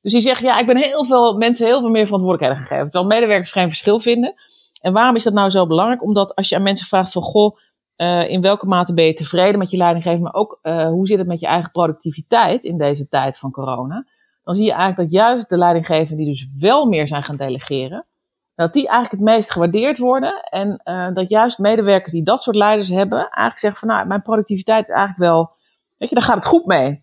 [0.00, 2.90] Dus die zeggen, ja, ik ben heel veel mensen heel veel meer verantwoordelijkheden gegeven.
[2.90, 4.34] Terwijl medewerkers geen verschil vinden.
[4.80, 6.02] En waarom is dat nou zo belangrijk?
[6.02, 7.56] Omdat als je aan mensen vraagt van, goh,
[7.96, 11.18] uh, in welke mate ben je tevreden met je leidinggever, maar ook uh, hoe zit
[11.18, 14.06] het met je eigen productiviteit in deze tijd van corona?
[14.42, 18.06] Dan zie je eigenlijk dat juist de leidinggevenden die dus wel meer zijn gaan delegeren,
[18.54, 20.42] dat die eigenlijk het meest gewaardeerd worden.
[20.42, 24.22] En uh, dat juist medewerkers die dat soort leiders hebben, eigenlijk zeggen van nou, mijn
[24.22, 25.50] productiviteit is eigenlijk wel,
[25.96, 27.02] weet je, daar gaat het goed mee.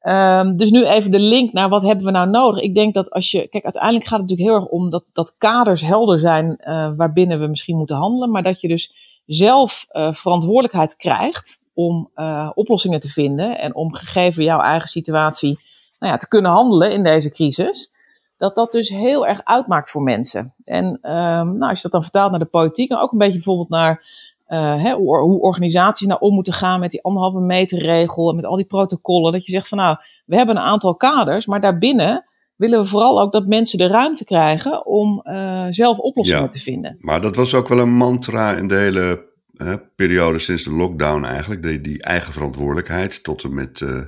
[0.00, 2.62] Um, dus nu even de link naar wat hebben we nou nodig.
[2.62, 5.34] Ik denk dat als je, kijk, uiteindelijk gaat het natuurlijk heel erg om dat, dat
[5.38, 6.56] kaders helder zijn
[6.96, 12.50] waarbinnen we misschien moeten handelen, maar dat je dus zelf uh, verantwoordelijkheid krijgt om uh,
[12.54, 15.58] oplossingen te vinden en om gegeven jouw eigen situatie
[15.98, 17.92] nou ja, te kunnen handelen in deze crisis,
[18.36, 20.54] dat dat dus heel erg uitmaakt voor mensen.
[20.64, 23.34] En um, nou, als je dat dan vertaalt naar de politiek en ook een beetje
[23.34, 24.04] bijvoorbeeld naar
[24.48, 28.36] uh, hè, hoe, hoe, organisaties nou om moeten gaan met die anderhalve meter regel en
[28.36, 31.60] met al die protocollen, dat je zegt van nou, we hebben een aantal kaders, maar
[31.60, 32.24] daarbinnen
[32.56, 36.96] willen we vooral ook dat mensen de ruimte krijgen om uh, zelf oplossingen te vinden.
[37.00, 41.24] Maar dat was ook wel een mantra in de hele hè, periode sinds de lockdown
[41.24, 41.62] eigenlijk.
[41.62, 44.00] Die, die eigen verantwoordelijkheid tot en met uh,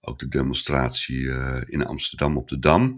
[0.00, 2.96] ook de demonstratie uh, in Amsterdam op de Dam.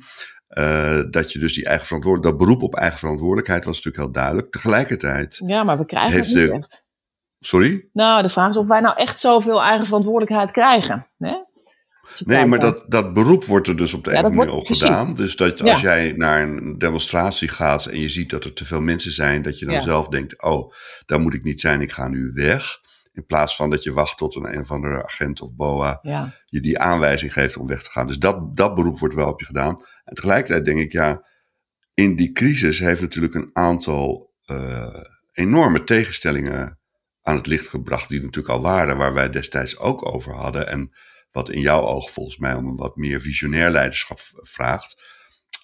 [1.10, 4.52] dat je dus die eigen verantwoordelijkheid, dat beroep op eigen verantwoordelijkheid was natuurlijk heel duidelijk.
[4.52, 5.42] Tegelijkertijd.
[5.46, 6.86] Ja, maar we krijgen het niet de, echt.
[7.40, 7.88] Sorry?
[7.92, 11.06] Nou, de vraag is of wij nou echt zoveel eigen verantwoordelijkheid krijgen.
[11.18, 11.36] Hè?
[12.24, 15.14] Nee, maar dat, dat beroep wordt er dus op de ja, een manier al gedaan.
[15.14, 18.80] Dus dat als jij naar een demonstratie gaat en je ziet dat er te veel
[18.80, 20.72] mensen zijn, dat je dan zelf denkt: oh,
[21.06, 22.80] daar moet ik niet zijn, ik ga nu weg.
[23.12, 26.00] In plaats van dat je wacht tot een een of andere agent of BOA
[26.44, 28.06] je die aanwijzing geeft om weg te gaan.
[28.06, 29.82] Dus dat, dat beroep wordt wel op je gedaan.
[30.04, 31.26] En tegelijkertijd denk ik, ja,
[31.94, 35.00] in die crisis heeft natuurlijk een aantal uh,
[35.32, 36.78] enorme tegenstellingen
[37.22, 40.68] aan het licht gebracht, die natuurlijk al waren, waar wij destijds ook over hadden.
[40.68, 40.92] En
[41.30, 45.16] wat in jouw oog volgens mij om een wat meer visionair leiderschap vraagt.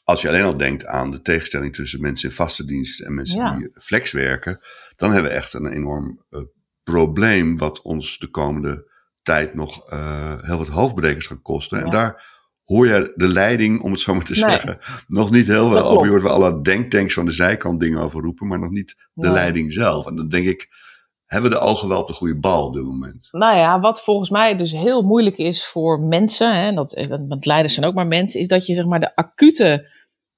[0.04, 3.56] Als je alleen al denkt aan de tegenstelling tussen mensen in vaste dienst en mensen
[3.56, 4.60] die flex werken,
[4.96, 6.40] dan hebben we echt een enorm uh,
[6.82, 11.82] probleem wat ons de komende tijd nog uh, heel wat hoofdbrekers gaat kosten.
[11.82, 12.32] En daar
[12.64, 16.04] hoor je de leiding, om het zo maar te zeggen, nog niet heel veel over.
[16.04, 19.30] Je hoort wel alle denktanks van de zijkant dingen over roepen, maar nog niet de
[19.30, 20.06] leiding zelf.
[20.06, 20.68] En dan denk ik,
[21.34, 23.28] hebben we de ogen wel op de goede bal op dit moment?
[23.30, 27.46] Nou ja, wat volgens mij dus heel moeilijk is voor mensen, hè, dat, eh, want
[27.46, 29.88] leiders zijn ook maar mensen, is dat je zeg maar de acute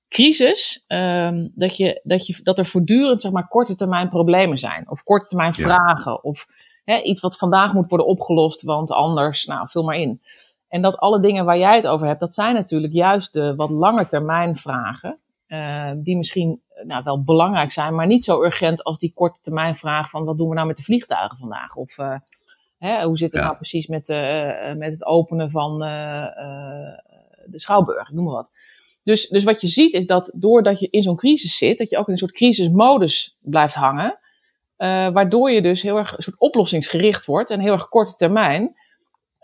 [0.09, 4.91] crisis, um, dat, je, dat, je, dat er voortdurend zeg maar, korte termijn problemen zijn.
[4.91, 6.25] Of korte termijn vragen.
[6.25, 6.47] Of
[6.85, 10.21] hè, iets wat vandaag moet worden opgelost, want anders, nou, vul maar in.
[10.69, 13.71] En dat alle dingen waar jij het over hebt, dat zijn natuurlijk juist de wat
[13.71, 15.19] lange termijn vragen.
[15.49, 19.77] Uh, die misschien nou, wel belangrijk zijn, maar niet zo urgent als die korte termijn
[19.77, 21.75] vraag van wat doen we nou met de vliegtuigen vandaag?
[21.77, 22.19] Of uh,
[22.79, 28.25] hè, hoe zit het nou precies met, uh, met het openen van de Schouwburg, noem
[28.25, 28.53] maar wat.
[29.03, 31.97] Dus, dus wat je ziet is dat doordat je in zo'n crisis zit, dat je
[31.97, 34.19] ook in een soort crisismodus blijft hangen.
[35.13, 38.75] waardoor je dus heel erg een soort oplossingsgericht wordt en heel erg korte termijn.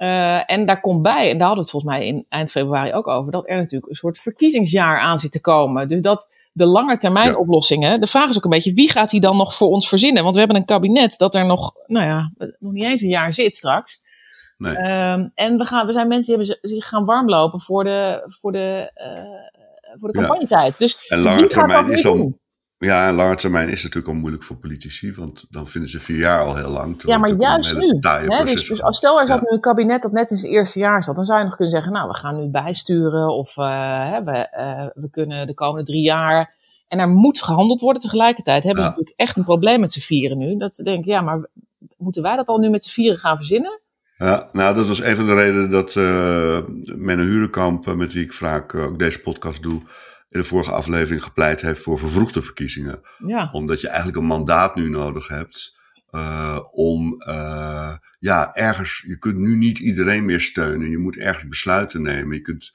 [0.03, 2.93] Uh, en daar komt bij, en daar hadden we het volgens mij in eind februari
[2.93, 5.89] ook over, dat er natuurlijk een soort verkiezingsjaar aan zit te komen.
[5.89, 9.37] Dus dat de langetermijn oplossingen, de vraag is ook een beetje, wie gaat die dan
[9.37, 10.23] nog voor ons verzinnen?
[10.23, 13.35] Want we hebben een kabinet dat er nog, nou ja, nog niet eens een jaar
[13.35, 14.01] zit straks.
[14.57, 14.77] Nee.
[14.77, 18.53] Um, en we, gaan, we zijn mensen die hebben zich gaan warmlopen voor de, voor
[18.53, 20.79] de, uh, voor de campagnetijd.
[20.79, 22.39] Dus en lange termijn is dan,
[22.85, 26.01] Ja, en lange termijn is het natuurlijk al moeilijk voor politici, want dan vinden ze
[26.01, 27.03] vier jaar al heel lang.
[27.03, 27.99] Ja, maar juist nu.
[28.01, 30.79] Hè, dus, dus als stel er zat nu een kabinet dat net in zijn eerste
[30.79, 34.19] jaar zat, dan zou je nog kunnen zeggen, nou, we gaan nu bijsturen of uh,
[34.25, 36.55] we, uh, we kunnen de komende drie jaar.
[36.89, 38.63] En er moet gehandeld worden tegelijkertijd.
[38.63, 40.57] Hebben we natuurlijk echt een probleem met z'n vieren nu.
[40.57, 41.47] Dat ze denken, ja, maar
[41.97, 43.81] moeten wij dat al nu met z'n vieren gaan verzinnen?
[44.17, 46.59] Ja, nou, dat was een van de redenen dat uh,
[46.97, 49.83] Menno Hurenkamp, met wie ik vaak ook deze podcast doe,
[50.33, 53.01] in de vorige aflevering gepleit heeft voor vervroegde verkiezingen.
[53.27, 53.49] Ja.
[53.53, 59.39] Omdat je eigenlijk een mandaat nu nodig hebt uh, om, uh, ja, ergens, je kunt
[59.39, 60.91] nu niet iedereen meer steunen.
[60.91, 62.37] Je moet ergens besluiten nemen.
[62.37, 62.73] Je kunt,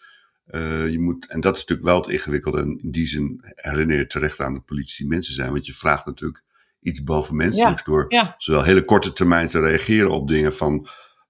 [0.48, 2.62] uh, je moet, en dat is natuurlijk wel het ingewikkelde.
[2.62, 5.52] En in die zin herinner je terecht aan dat politici mensen zijn.
[5.52, 6.44] Want je vraagt natuurlijk
[6.80, 7.92] iets bovenmenselijks ja.
[7.92, 8.36] door ja.
[8.38, 10.90] zowel hele korte termijn te reageren op dingen van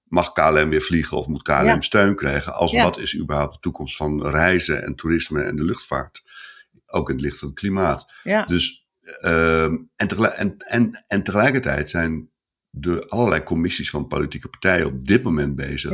[0.09, 2.53] mag KLM weer vliegen of moet KLM steun krijgen?
[2.53, 6.23] Als wat is überhaupt de toekomst van reizen en toerisme en de luchtvaart?
[6.85, 8.13] Ook in het licht van het klimaat.
[8.45, 8.87] Dus,
[9.21, 12.29] uh, en, tegelijk, en, en, en tegelijkertijd zijn
[12.69, 15.91] de allerlei commissies van politieke partijen op dit moment bezig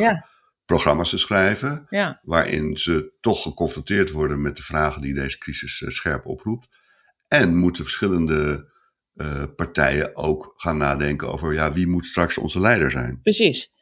[0.66, 1.88] programma's te schrijven.
[2.22, 6.68] Waarin ze toch geconfronteerd worden met de vragen die deze crisis uh, scherp oproept.
[7.28, 8.72] En moeten verschillende
[9.16, 13.20] uh, partijen ook gaan nadenken over ja, wie moet straks onze leider zijn.
[13.22, 13.73] Precies.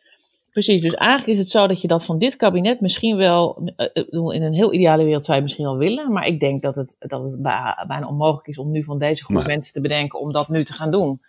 [0.52, 3.86] Precies, dus eigenlijk is het zo dat je dat van dit kabinet misschien wel, eh,
[3.94, 6.76] eh, in een heel ideale wereld zou je misschien wel willen, maar ik denk dat
[6.76, 7.42] het, dat het
[7.88, 10.74] bijna onmogelijk is om nu van deze groep mensen te bedenken om dat nu te
[10.74, 11.22] gaan doen.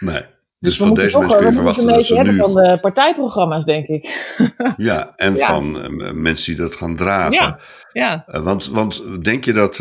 [0.00, 0.22] Nee.
[0.58, 2.36] Dus, dus van deze mensen kun je verwachten dat ze nu...
[2.36, 4.34] van de partijprogramma's, denk ik.
[4.76, 7.32] Ja, en van uh, mensen die dat gaan dragen.
[7.32, 7.58] Ja,
[7.92, 8.24] ja.
[8.28, 9.78] Uh, want, want denk je dat...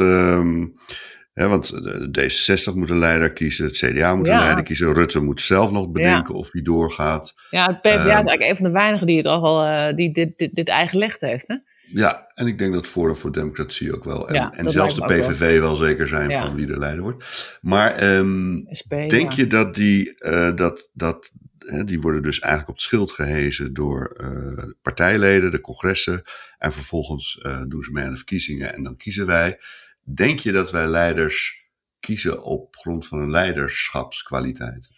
[1.34, 1.74] Uh, want
[2.20, 5.92] D66 moet een leider kiezen, het CDA moet een leider kiezen, Rutte moet zelf nog
[5.92, 7.34] bedenken of hij doorgaat.
[7.50, 10.14] Ja, het PvdA is ehm, eigenlijk een van de weinigen die het al uh, die
[10.14, 11.48] dit, dit, dit eigen gelegd heeft.
[11.48, 11.56] Hè?
[11.94, 14.30] Ja, en ik denk dat Forum voor Democratie ook wel.
[14.30, 15.76] En, en zelfs de PVV wel.
[15.76, 17.58] zeker zijn van wie de leider wordt.
[17.62, 22.76] Maar um, denk je dat die, uh, dat, dat, hè, die worden dus eigenlijk op
[22.76, 26.22] het schild gehezen door uh, partijleden, de congressen.
[26.58, 29.58] En vervolgens doen ze mee aan de verkiezingen en dan kiezen wij.
[30.16, 31.62] Denk je dat wij leiders
[32.00, 34.90] kiezen op grond van een leiderschapskwaliteit?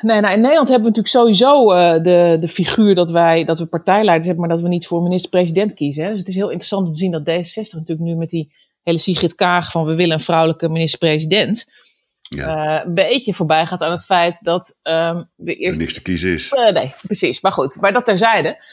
[0.00, 3.58] Nee, nou in Nederland hebben we natuurlijk sowieso uh, de, de figuur dat wij dat
[3.58, 6.04] we partijleiders hebben, maar dat we niet voor minister-president kiezen.
[6.04, 6.10] Hè.
[6.10, 8.98] Dus het is heel interessant om te zien dat D66 natuurlijk nu met die hele
[8.98, 11.66] Sigrid Kaag van we willen een vrouwelijke minister-president.
[12.20, 12.78] Ja.
[12.78, 15.82] Uh, een beetje voorbij gaat aan het feit dat um, de eerste.
[15.82, 16.52] niks te kiezen is.
[16.52, 17.40] Uh, nee, precies.
[17.40, 18.64] Maar goed, maar dat terzijde.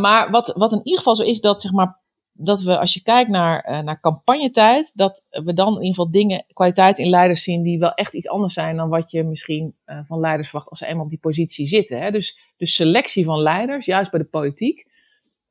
[0.00, 2.00] maar wat, wat in ieder geval zo is, dat zeg maar
[2.38, 6.10] dat we, als je kijkt naar, uh, naar campagnetijd, dat we dan in ieder geval
[6.10, 9.74] dingen, kwaliteit in leiders zien die wel echt iets anders zijn dan wat je misschien
[9.86, 12.00] uh, van leiders verwacht als ze eenmaal op die positie zitten.
[12.00, 12.10] Hè?
[12.10, 14.86] Dus, dus selectie van leiders, juist bij de politiek,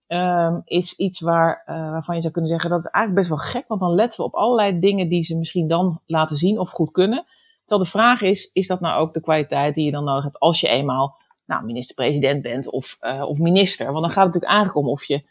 [0.08, 3.52] um, is iets waar, uh, waarvan je zou kunnen zeggen dat is eigenlijk best wel
[3.52, 6.69] gek, want dan letten we op allerlei dingen die ze misschien dan laten zien of
[6.69, 7.26] goed kunnen.
[7.60, 10.39] Terwijl de vraag is, is dat nou ook de kwaliteit die je dan nodig hebt
[10.39, 13.91] als je eenmaal nou, minister-president bent of, of minister?
[13.91, 15.24] Want dan gaat het natuurlijk eigenlijk om of je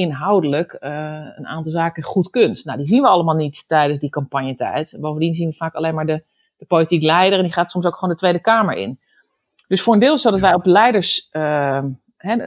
[0.00, 0.90] inhoudelijk uh,
[1.36, 2.64] een aantal zaken goed kunt.
[2.64, 4.96] Nou, die zien we allemaal niet tijdens die campagnetijd.
[5.00, 6.22] Bovendien zien we vaak alleen maar de,
[6.56, 8.98] de politiek leider en die gaat soms ook gewoon de Tweede Kamer in.
[9.68, 11.82] Dus voor een deel is wij op leiders, uh,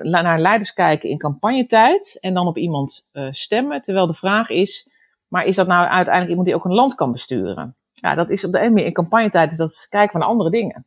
[0.01, 3.81] naar leiders kijken in campagnetijd en dan op iemand uh, stemmen.
[3.81, 4.89] Terwijl de vraag is,
[5.27, 7.75] maar is dat nou uiteindelijk iemand die ook een land kan besturen?
[7.93, 10.85] Ja, dat is op de ene manier in campagnetijd is dat kijken van andere dingen.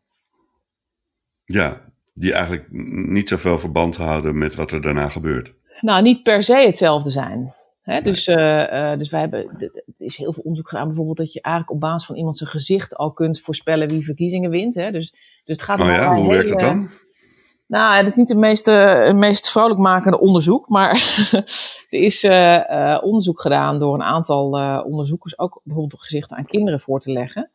[1.44, 1.80] Ja,
[2.14, 2.66] die eigenlijk
[3.08, 7.54] niet zoveel verband houden met wat er daarna gebeurt nou, niet per se hetzelfde zijn.
[7.86, 8.00] Hè?
[8.00, 11.40] Dus, uh, uh, dus wij hebben, er is heel veel onderzoek gedaan, bijvoorbeeld dat je
[11.40, 14.74] eigenlijk op basis van iemand zijn gezicht al kunt voorspellen wie verkiezingen wint.
[14.74, 14.90] Hè?
[14.90, 16.90] Dus, dus het gaat oh ja, hoe werkt dat dan?
[17.66, 20.90] Nou, het is niet het meest, uh, meest vrolijkmakende onderzoek, maar
[21.90, 24.50] er is uh, onderzoek gedaan door een aantal
[24.84, 27.50] onderzoekers, ook bijvoorbeeld gezichten aan kinderen voor te leggen.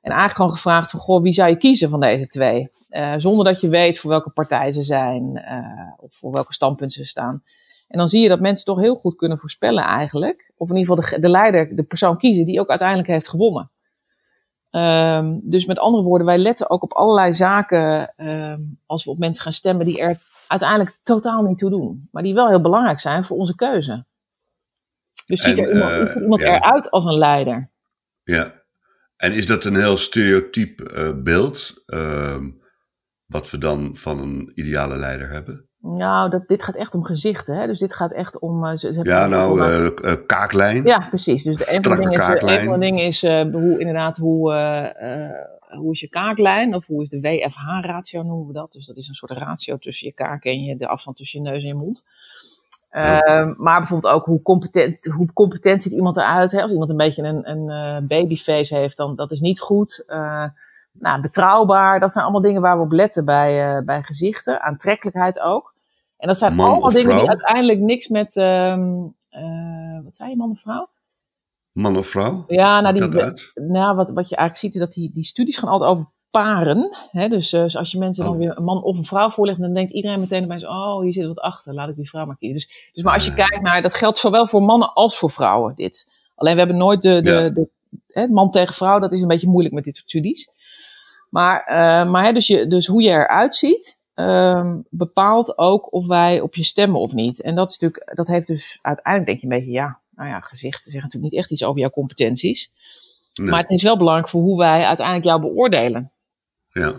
[0.00, 2.72] En eigenlijk gewoon gevraagd van, goh, wie zou je kiezen van deze twee?
[3.16, 5.44] zonder dat je weet voor welke partij ze zijn
[5.96, 7.42] of voor welke standpunten ze staan.
[7.94, 10.52] En dan zie je dat mensen toch heel goed kunnen voorspellen eigenlijk.
[10.56, 13.70] Of in ieder geval de, de leider, de persoon kiezen die ook uiteindelijk heeft gewonnen.
[14.70, 19.18] Um, dus met andere woorden, wij letten ook op allerlei zaken um, als we op
[19.18, 22.08] mensen gaan stemmen die er uiteindelijk totaal niet toe doen.
[22.10, 24.06] Maar die wel heel belangrijk zijn voor onze keuze.
[25.26, 26.54] Dus ziet er iemand, uh, iemand ja.
[26.54, 27.70] eruit als een leider?
[28.24, 28.62] Ja.
[29.16, 32.38] En is dat een heel stereotyp uh, beeld, uh,
[33.26, 35.68] wat we dan van een ideale leider hebben?
[35.86, 37.56] Nou, dat, dit gaat echt om gezichten.
[37.56, 37.66] Hè?
[37.66, 38.64] Dus dit gaat echt om.
[38.64, 40.84] Uh, ze, ja, nou, uh, uh, kaaklijn.
[40.84, 41.44] Ja, precies.
[41.44, 44.52] Dus de, een, van de dingen is, een van de dingen is hoe inderdaad, hoe,
[45.68, 46.74] hoe is je kaaklijn?
[46.74, 48.72] Of hoe is de WFH-ratio noemen we dat?
[48.72, 51.50] Dus dat is een soort ratio tussen je kaak en je, de afstand tussen je
[51.50, 52.04] neus en je mond.
[52.90, 56.52] Ehm, maar bijvoorbeeld ook hoe competent, hoe competent ziet iemand eruit.
[56.52, 56.62] Hè?
[56.62, 60.04] Als iemand een beetje een, een babyface heeft, dan dat is niet goed.
[60.98, 64.60] Nou, betrouwbaar, dat zijn allemaal dingen waar we op letten bij, uh, bij gezichten.
[64.60, 65.73] Aantrekkelijkheid ook.
[66.24, 69.14] En dat zijn allemaal dingen die uiteindelijk niks met, um,
[70.04, 70.88] wat zei je, man of vrouw?
[71.72, 72.44] Man of vrouw?
[72.46, 73.20] Ja, nou, die,
[73.54, 76.96] nou wat, wat je eigenlijk ziet is dat die, die studies gaan altijd over paren.
[77.10, 77.28] Hè?
[77.28, 78.38] Dus, uh, als je mensen dan oh.
[78.38, 81.26] weer een man of een vrouw voorlegt, dan denkt iedereen meteen bij oh, hier zit
[81.26, 82.56] wat achter, laat ik die vrouw maar kiezen.
[82.56, 85.74] Dus, dus maar als je kijkt naar, dat geldt zowel voor mannen als voor vrouwen,
[85.74, 86.10] dit.
[86.34, 87.68] Alleen we hebben nooit de, de, de,
[88.06, 90.48] hè, man tegen vrouw, dat is een beetje moeilijk met dit soort studies.
[91.30, 96.06] Maar, uh, maar hè, dus, je, dus hoe je eruit ziet, um, bepaalt ook of
[96.06, 97.42] wij op je stemmen of niet.
[97.42, 100.40] En dat is natuurlijk, dat heeft dus uiteindelijk denk je een beetje, ja, nou ja,
[100.40, 102.72] gezicht zegt natuurlijk niet echt iets over jouw competenties.
[103.42, 106.12] Maar het is wel belangrijk voor hoe wij uiteindelijk jou beoordelen.
[106.68, 106.92] Ja.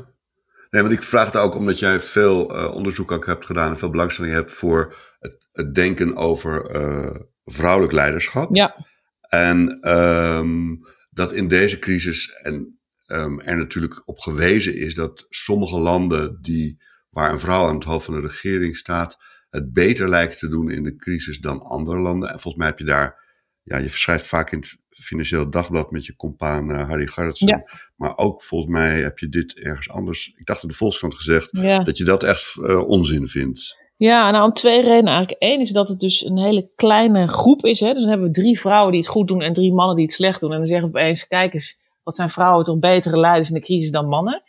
[0.70, 3.78] Nee, want ik vraag het ook omdat jij veel uh, onderzoek ook hebt gedaan en
[3.78, 8.56] veel belangstelling hebt voor het, het denken over uh, vrouwelijk leiderschap.
[8.56, 8.86] Ja.
[9.22, 15.80] En um, dat in deze crisis en um, er natuurlijk op gewezen is dat sommige
[15.80, 16.84] landen die,
[17.16, 19.18] waar een vrouw aan het hoofd van de regering staat,
[19.50, 22.30] het beter lijkt te doen in de crisis dan andere landen.
[22.30, 23.24] En volgens mij heb je daar,
[23.64, 27.10] ja, je verschrijft vaak in het Financieel Dagblad met je compaan uh, Harry.
[27.34, 27.64] Ja.
[27.96, 31.54] Maar ook volgens mij heb je dit ergens anders, ik dacht in de Volkskrant gezegd,
[31.86, 33.78] dat je dat echt uh, onzin vindt.
[33.98, 35.44] Ja, nou om twee redenen eigenlijk.
[35.44, 37.80] Eén is dat het dus een hele kleine groep is.
[37.80, 37.92] Hè?
[37.92, 40.14] Dus dan hebben we drie vrouwen die het goed doen en drie mannen die het
[40.14, 40.52] slecht doen.
[40.52, 43.62] En dan zeggen we opeens, kijk eens, wat zijn vrouwen toch betere leiders in de
[43.62, 44.44] crisis dan mannen.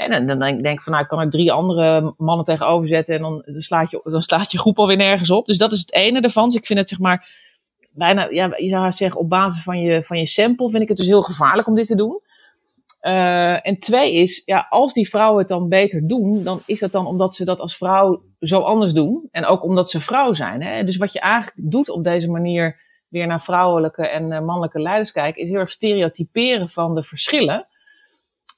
[0.00, 3.22] En dan denk ik van, nou, ik kan er drie andere mannen tegenover zetten en
[3.22, 5.46] dan, slaat je, dan slaat je groep alweer nergens op.
[5.46, 6.44] Dus dat is het ene ervan.
[6.44, 7.28] Dus ik vind het zeg maar,
[7.90, 10.96] bijna, ja, je zou zeggen, op basis van je, van je sample vind ik het
[10.96, 12.20] dus heel gevaarlijk om dit te doen.
[13.02, 16.92] Uh, en twee is, ja, als die vrouwen het dan beter doen, dan is dat
[16.92, 19.28] dan omdat ze dat als vrouw zo anders doen.
[19.30, 20.62] En ook omdat ze vrouw zijn.
[20.62, 20.84] Hè?
[20.84, 25.12] Dus wat je eigenlijk doet op deze manier weer naar vrouwelijke en uh, mannelijke leiders
[25.12, 27.66] kijken, is heel erg stereotyperen van de verschillen.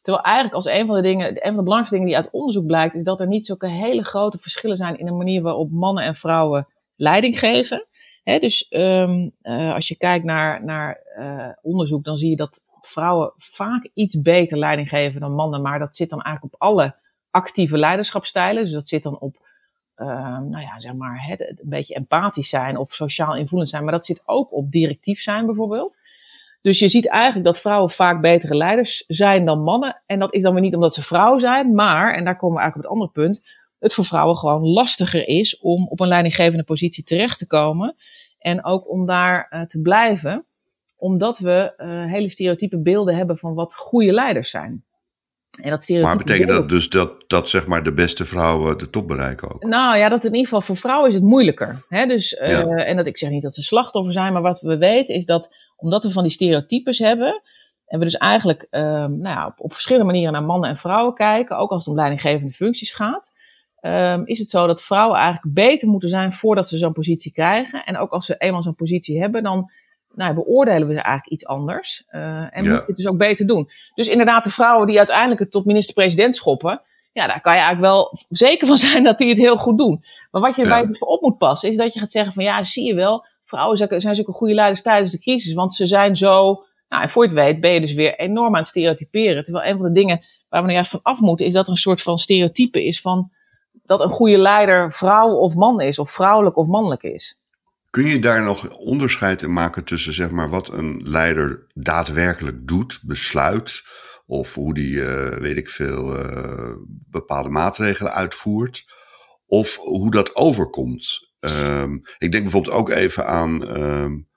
[0.02, 2.66] Terwijl eigenlijk als een van de dingen, een van de belangrijkste dingen die uit onderzoek
[2.66, 6.04] blijkt, is dat er niet zulke hele grote verschillen zijn in de manier waarop mannen
[6.04, 7.86] en vrouwen leiding geven.
[8.24, 13.32] Dus um, uh, als je kijkt naar, naar uh, onderzoek, dan zie je dat vrouwen
[13.36, 15.62] vaak iets beter leiding geven dan mannen.
[15.62, 16.96] Maar dat zit dan eigenlijk op alle
[17.30, 18.64] actieve leiderschapstijlen.
[18.64, 19.36] Dus dat zit dan op,
[19.96, 20.06] uh,
[20.38, 23.82] nou ja, zeg maar, he, een beetje empathisch zijn of sociaal invoelend zijn.
[23.82, 25.98] Maar dat zit ook op directief zijn bijvoorbeeld.
[26.62, 30.02] Dus je ziet eigenlijk dat vrouwen vaak betere leiders zijn dan mannen.
[30.06, 32.62] En dat is dan weer niet omdat ze vrouw zijn, maar, en daar komen we
[32.62, 33.44] eigenlijk op het andere punt,
[33.78, 37.96] het voor vrouwen gewoon lastiger is om op een leidinggevende positie terecht te komen.
[38.38, 40.46] En ook om daar uh, te blijven,
[40.96, 44.84] omdat we uh, hele stereotype beelden hebben van wat goede leiders zijn.
[45.60, 49.08] En dat maar betekent dat dus dat, dat zeg maar de beste vrouwen de top
[49.08, 49.64] bereiken ook?
[49.64, 51.84] Nou ja, dat in ieder geval voor vrouwen is het moeilijker.
[51.88, 52.06] Hè?
[52.06, 52.66] Dus, uh, ja.
[52.66, 55.54] En dat ik zeg niet dat ze slachtoffer zijn, maar wat we weten is dat
[55.82, 57.42] omdat we van die stereotypes hebben,
[57.86, 61.14] en we dus eigenlijk uh, nou ja, op, op, verschillende manieren naar mannen en vrouwen
[61.14, 63.32] kijken, ook als het om leidinggevende functies gaat,
[63.80, 67.84] um, is het zo dat vrouwen eigenlijk beter moeten zijn voordat ze zo'n positie krijgen.
[67.84, 69.70] En ook als ze eenmaal zo'n positie hebben, dan
[70.14, 72.04] nou, beoordelen we ze eigenlijk iets anders.
[72.10, 72.22] Uh,
[72.56, 72.70] en ja.
[72.70, 73.70] moeten het dus ook beter doen.
[73.94, 77.92] Dus inderdaad, de vrouwen die uiteindelijk het tot minister-president schoppen, ja, daar kan je eigenlijk
[77.92, 80.04] wel zeker van zijn dat die het heel goed doen.
[80.30, 80.88] Maar wat je erbij ja.
[80.92, 84.00] voor op moet passen, is dat je gaat zeggen van ja, zie je wel, vrouwen
[84.00, 86.64] zijn zulke goede leiders tijdens de crisis, want ze zijn zo.
[86.88, 89.44] Nou, en voor je het weet ben je dus weer enorm aan het stereotyperen.
[89.44, 91.70] Terwijl een van de dingen waar we nou juist van af moeten, is dat er
[91.70, 93.30] een soort van stereotype is van
[93.84, 97.38] dat een goede leider vrouw of man is, of vrouwelijk of mannelijk is.
[97.90, 103.00] Kun je daar nog onderscheid in maken tussen zeg maar, wat een leider daadwerkelijk doet,
[103.02, 103.82] besluit,
[104.26, 106.76] of hoe die, uh, weet ik veel, uh,
[107.10, 108.84] bepaalde maatregelen uitvoert,
[109.46, 111.31] of hoe dat overkomt?
[111.44, 114.28] Um, ik denk bijvoorbeeld ook even aan um,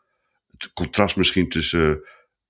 [0.57, 2.03] het contrast misschien tussen,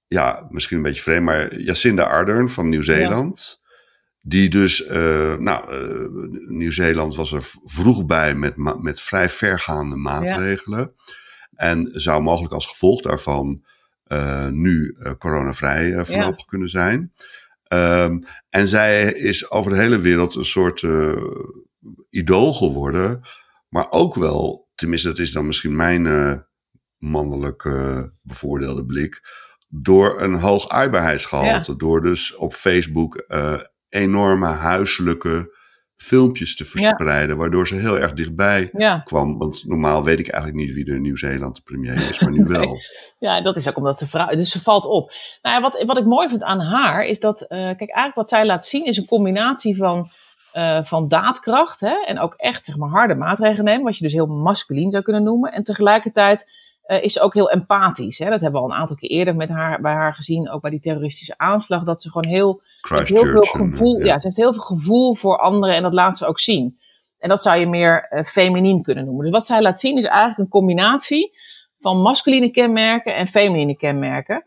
[0.07, 3.59] ja, misschien een beetje vreemd, maar Jacinda Ardern van Nieuw-Zeeland.
[3.59, 3.63] Ja.
[4.21, 10.79] Die dus, uh, nou, uh, Nieuw-Zeeland was er vroeg bij met, met vrij vergaande maatregelen.
[10.79, 11.13] Ja.
[11.55, 13.63] En zou mogelijk als gevolg daarvan
[14.07, 16.45] uh, nu coronavrij voorlopig ja.
[16.45, 17.13] kunnen zijn.
[17.67, 20.85] Um, en zij is over de hele wereld een soort
[22.09, 23.21] idool geworden
[23.75, 26.33] maar ook wel, tenminste dat is dan misschien mijn uh,
[26.97, 29.21] mannelijke bevoordeelde blik,
[29.67, 31.71] door een hoog aardbaarheidsgehalte.
[31.71, 31.77] Ja.
[31.77, 33.53] Door dus op Facebook uh,
[33.89, 35.53] enorme huiselijke
[35.95, 37.35] filmpjes te verspreiden, ja.
[37.35, 38.99] waardoor ze heel erg dichtbij ja.
[38.99, 39.37] kwam.
[39.37, 42.77] Want normaal weet ik eigenlijk niet wie de Nieuw-Zeeland premier is, maar nu wel.
[43.19, 45.11] Ja, dat is ook omdat ze vrouw, dus ze valt op.
[45.41, 48.45] Nou ja, wat, wat ik mooi vind aan haar is dat, kijk, eigenlijk wat zij
[48.45, 50.09] laat zien is een combinatie van
[50.55, 51.79] uh, van daadkracht.
[51.79, 52.03] Hè?
[52.05, 55.23] En ook echt zeg maar, harde maatregelen nemen, wat je dus heel masculien zou kunnen
[55.23, 55.51] noemen.
[55.51, 56.51] En tegelijkertijd
[56.87, 58.17] uh, is ze ook heel empathisch.
[58.17, 58.29] Hè?
[58.29, 60.71] Dat hebben we al een aantal keer eerder met haar, bij haar gezien, ook bij
[60.71, 61.83] die terroristische aanslag.
[61.83, 64.19] Dat ze gewoon heel, heel veel gevoel, ja.
[64.19, 66.79] ze heeft heel veel gevoel voor anderen en dat laat ze ook zien.
[67.19, 69.23] En dat zou je meer uh, feminien kunnen noemen.
[69.23, 71.37] Dus wat zij laat zien is eigenlijk een combinatie
[71.79, 74.43] van masculine kenmerken en feminine kenmerken.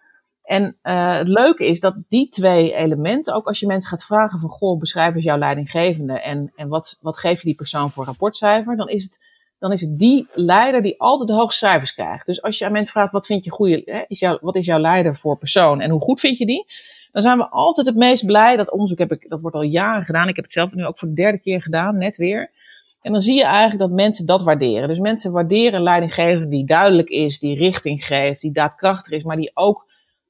[0.48, 4.40] En uh, het leuke is dat die twee elementen, ook als je mensen gaat vragen
[4.40, 8.04] van, goh, beschrijf eens jouw leidinggevende en, en wat, wat geef je die persoon voor
[8.04, 9.18] rapportcijfer, dan is het,
[9.58, 12.26] dan is het die leider die altijd de hoogste cijfers krijgt.
[12.26, 14.66] Dus als je aan mensen vraagt, wat vind je goede, hè, is jou, wat is
[14.66, 16.66] jouw leider voor persoon en hoe goed vind je die?
[17.12, 18.56] Dan zijn we altijd het meest blij.
[18.56, 20.28] Dat onderzoek heb ik, dat wordt al jaren gedaan.
[20.28, 22.50] Ik heb het zelf nu ook voor de derde keer gedaan, net weer.
[23.02, 24.88] En dan zie je eigenlijk dat mensen dat waarderen.
[24.88, 29.50] Dus mensen waarderen leidinggevende die duidelijk is, die richting geeft, die daadkrachtig is, maar die
[29.54, 29.86] ook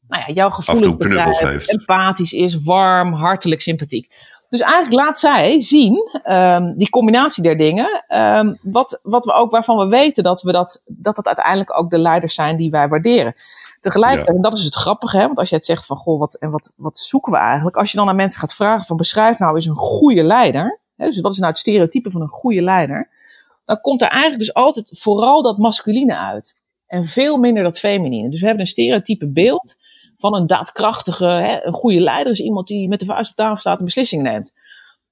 [0.08, 4.14] nou ja, jouw gevoelens begrijpt, empathisch is, warm, hartelijk, sympathiek.
[4.48, 9.50] Dus eigenlijk laat zij zien, um, die combinatie der dingen, um, wat, wat we ook,
[9.50, 12.88] waarvan we weten dat we dat, dat dat uiteindelijk ook de leiders zijn die wij
[12.88, 13.34] waarderen.
[13.80, 16.34] Tegelijkertijd, en dat is het grappige, hè, want als je het zegt van, goh, wat,
[16.34, 17.76] en wat, wat zoeken we eigenlijk?
[17.76, 20.80] Als je dan aan mensen gaat vragen van, beschrijf nou eens een goede leider.
[20.96, 23.08] Hè, dus wat is nou het stereotype van een goede leider?
[23.64, 26.56] Dan komt er eigenlijk dus altijd vooral dat masculine uit.
[26.86, 28.30] En veel minder dat feminine.
[28.30, 29.76] Dus we hebben een stereotype beeld
[30.18, 33.56] van een daadkrachtige, hè, een goede leider is iemand die met de vuist op tafel
[33.56, 34.52] staat en beslissingen neemt.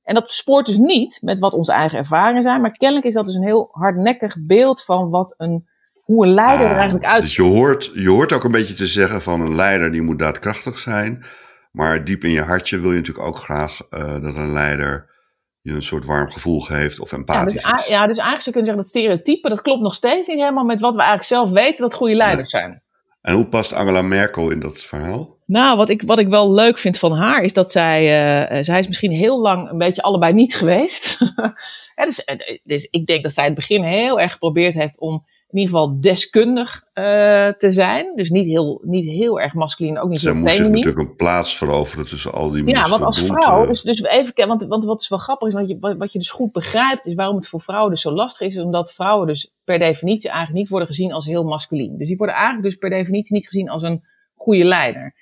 [0.03, 3.27] En dat spoort dus niet met wat onze eigen ervaringen zijn, maar kennelijk is dat
[3.27, 7.37] dus een heel hardnekkig beeld van wat een, hoe een leider er ah, eigenlijk uitziet.
[7.37, 10.19] Dus je hoort, je hoort ook een beetje te zeggen van een leider die moet
[10.19, 11.25] daadkrachtig zijn,
[11.73, 15.15] maar diep in je hartje wil je natuurlijk ook graag uh, dat een leider
[15.61, 18.51] je een soort warm gevoel geeft of empathisch ja, dus, Ja, dus eigenlijk zou je
[18.51, 21.51] kunnen zeggen dat stereotype, dat klopt nog steeds niet helemaal met wat we eigenlijk zelf
[21.51, 22.83] weten dat goede leiders zijn.
[23.27, 25.37] En hoe past Angela Merkel in dat verhaal?
[25.47, 28.79] Nou, wat ik, wat ik wel leuk vind van haar is dat zij, uh, zij
[28.79, 31.19] is misschien heel lang een beetje allebei niet geweest.
[31.95, 35.59] dus, eh, dus ik denk dat zij het begin heel erg geprobeerd heeft om in
[35.59, 37.05] ieder geval deskundig uh,
[37.49, 38.13] te zijn.
[38.15, 41.17] Dus niet heel, niet heel erg masculin, ook niet Zij heel moest zich natuurlijk een
[41.17, 45.01] plaats veroveren tussen al die Ja, want als vrouw, dus, dus even, want, want wat
[45.01, 47.49] is wel grappig is, want je, wat, wat je dus goed begrijpt, is waarom het
[47.49, 50.89] voor vrouwen dus zo lastig is, is omdat vrouwen dus per definitie eigenlijk niet worden
[50.89, 51.99] gezien als heel masculin.
[51.99, 55.15] Dus die worden eigenlijk dus per definitie niet gezien als een goede leider.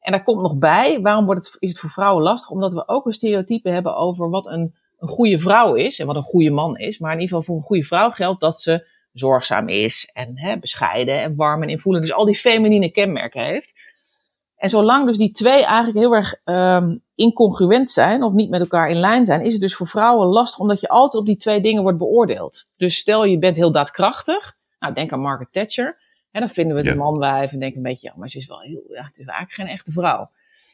[0.00, 2.50] En daar komt nog bij, waarom wordt het, is het voor vrouwen lastig?
[2.50, 6.16] Omdat we ook een stereotype hebben over wat een, een goede vrouw is en wat
[6.16, 6.98] een goede man is.
[6.98, 10.58] Maar in ieder geval voor een goede vrouw geldt dat ze zorgzaam is en hè,
[10.58, 12.04] bescheiden en warm en invoelend.
[12.04, 13.72] Dus al die feminine kenmerken heeft.
[14.56, 18.90] En zolang dus die twee eigenlijk heel erg um, incongruent zijn of niet met elkaar
[18.90, 21.60] in lijn zijn, is het dus voor vrouwen lastig omdat je altijd op die twee
[21.60, 22.66] dingen wordt beoordeeld.
[22.76, 25.96] Dus stel je bent heel daadkrachtig, nou denk aan Margaret Thatcher,
[26.30, 26.94] en dan vinden we de ja.
[26.94, 29.52] manwijf en denken een beetje, ja, maar ze is wel heel, ja, het is eigenlijk
[29.52, 30.30] geen echte vrouw.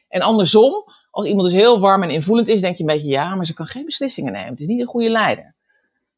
[0.09, 3.35] En andersom, als iemand dus heel warm en invoelend is, denk je een beetje, ja,
[3.35, 4.49] maar ze kan geen beslissingen nemen.
[4.49, 5.55] Het is niet een goede leider.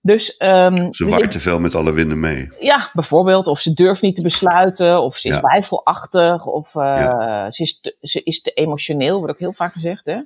[0.06, 2.50] Dus, um, ze waait te veel met alle winden mee.
[2.60, 3.48] Ja, bijvoorbeeld.
[3.48, 5.02] Of ze durft niet te besluiten.
[5.02, 5.40] Of ze is ja.
[5.40, 6.46] twijfelachtig.
[6.46, 7.52] Of uh, ja.
[7.52, 9.18] ze, is te, ze is te emotioneel.
[9.18, 10.06] Wordt ook heel vaak gezegd.
[10.06, 10.16] Hè?
[10.16, 10.24] Ze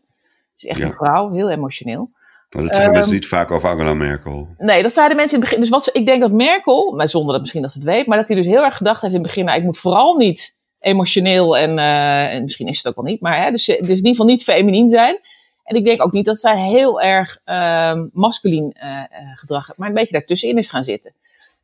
[0.55, 0.86] is echt ja.
[0.86, 1.32] een vrouw.
[1.32, 2.09] Heel emotioneel.
[2.49, 4.47] Nou, dat zeggen um, mensen niet vaak over Angela Merkel.
[4.57, 5.63] Nee, dat zeiden mensen in het begin.
[5.65, 8.07] Dus wat ze, ik denk dat Merkel, maar zonder dat misschien dat ze het weet,
[8.07, 10.15] maar dat hij dus heel erg gedacht heeft in het begin, nou, ik moet vooral
[10.15, 13.78] niet emotioneel en, uh, en misschien is het ook wel niet, maar hè, dus, dus
[13.78, 15.19] in ieder geval niet feminien zijn.
[15.68, 19.03] En ik denk ook niet dat zij heel erg uh, masculien uh,
[19.36, 21.13] gedrag heeft, maar een beetje daartussenin is gaan zitten.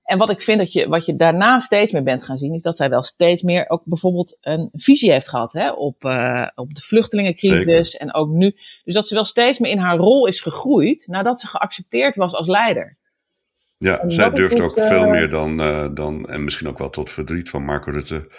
[0.03, 2.61] En wat ik vind dat je, wat je daarna steeds meer bent gaan zien, is
[2.61, 6.73] dat zij wel steeds meer ook bijvoorbeeld een visie heeft gehad hè, op, uh, op
[6.73, 8.07] de vluchtelingencrisis Zeker.
[8.07, 8.55] en ook nu.
[8.83, 12.33] Dus dat ze wel steeds meer in haar rol is gegroeid nadat ze geaccepteerd was
[12.33, 12.97] als leider.
[13.77, 16.89] Ja, en zij durft ook uh, veel meer dan, uh, dan, en misschien ook wel
[16.89, 18.31] tot verdriet van Marco Rutte,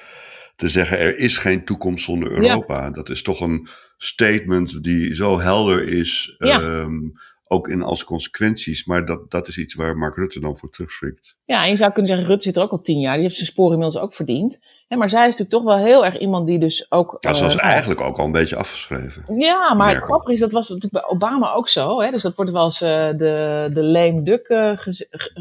[0.57, 2.83] te zeggen: er is geen toekomst zonder Europa.
[2.83, 2.91] Ja.
[2.91, 6.61] Dat is toch een statement die zo helder is, ja.
[6.61, 7.13] um,
[7.47, 8.85] ook in als consequenties.
[8.85, 11.37] Maar dat, dat is iets waar Mark Rutte dan voor terugschrikt.
[11.45, 13.15] Ja, en je zou kunnen zeggen, Rutte zit er ook al tien jaar.
[13.15, 14.61] Die heeft zijn sporen inmiddels ook verdiend.
[14.89, 17.17] Maar zij is natuurlijk toch wel heel erg iemand die dus ook...
[17.21, 19.39] Ja, ze was uh, eigenlijk ook al een beetje afgeschreven.
[19.39, 22.01] Ja, maar het grappige is, dat was natuurlijk bij Obama ook zo.
[22.01, 22.11] Hè?
[22.11, 24.79] Dus dat wordt wel eens uh, de, de lame duck, uh,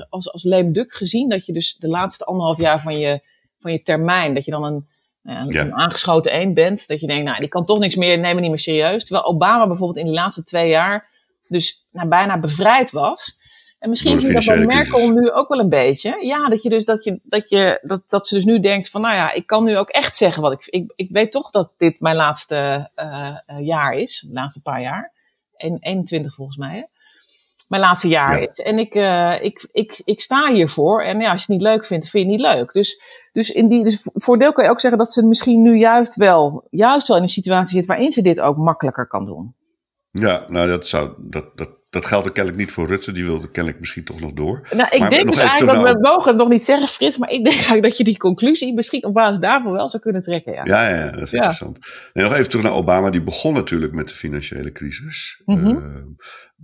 [0.10, 1.30] als, als lame duck gezien.
[1.30, 3.22] Dat je dus de laatste anderhalf jaar van je,
[3.60, 4.88] van je termijn, dat je dan een
[5.24, 5.62] een, ja.
[5.62, 8.42] een aangeschoten één bent, dat je denkt, nou, die kan toch niks meer, neem me
[8.42, 9.06] niet meer serieus.
[9.06, 11.12] Terwijl Obama bijvoorbeeld in de laatste twee jaar
[11.54, 13.42] dus nou, bijna bevrijd was.
[13.80, 15.16] En misschien zie je dat bij Merkel crisis.
[15.16, 16.26] nu ook wel een beetje.
[16.26, 19.02] Ja, dat je dus dat je dat je dat, dat ze dus nu denkt van,
[19.02, 20.66] nou ja, ik kan nu ook echt zeggen wat ik.
[20.66, 25.12] Ik, ik weet toch dat dit mijn laatste uh, jaar is, de laatste paar jaar.
[25.56, 26.76] En 21 volgens mij.
[26.76, 26.84] Hè?
[27.74, 28.48] Mijn laatste jaar ja.
[28.48, 28.60] is.
[28.60, 31.02] En ik, uh, ik, ik, ik sta hiervoor.
[31.02, 32.72] En ja, als je het niet leuk vindt, vind je het niet leuk.
[32.72, 33.02] Dus
[33.32, 36.16] dus, in die, dus voor deel kan je ook zeggen dat ze misschien nu juist
[36.16, 39.56] wel, juist wel in een situatie zit waarin ze dit ook makkelijker kan doen.
[40.12, 43.12] Ja, nou dat zou, dat, dat dat geldt er kennelijk niet voor Rutte.
[43.12, 44.68] Die wilde kennelijk misschien toch nog door.
[44.72, 47.18] Nou, ik denk dus eigenlijk, dat we mogen het nog niet zeggen, Frits.
[47.18, 50.22] Maar ik denk eigenlijk dat je die conclusie misschien op basis daarvan wel zou kunnen
[50.22, 50.54] trekken.
[50.54, 51.80] Ja, ja, ja dat is interessant.
[52.14, 53.10] Nee, nog even terug naar Obama.
[53.10, 55.42] Die begon natuurlijk met de financiële crisis.
[55.46, 56.16] Mm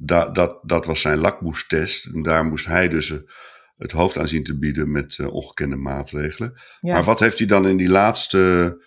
[0.02, 2.06] dat, dat, dat was zijn lakmoestest.
[2.06, 3.10] En daar moest hij dus...
[3.10, 3.18] Uh,
[3.78, 6.54] het hoofd aan zien te bieden met uh, ongekende maatregelen.
[6.82, 8.78] Maar wat heeft hij dan in die laatste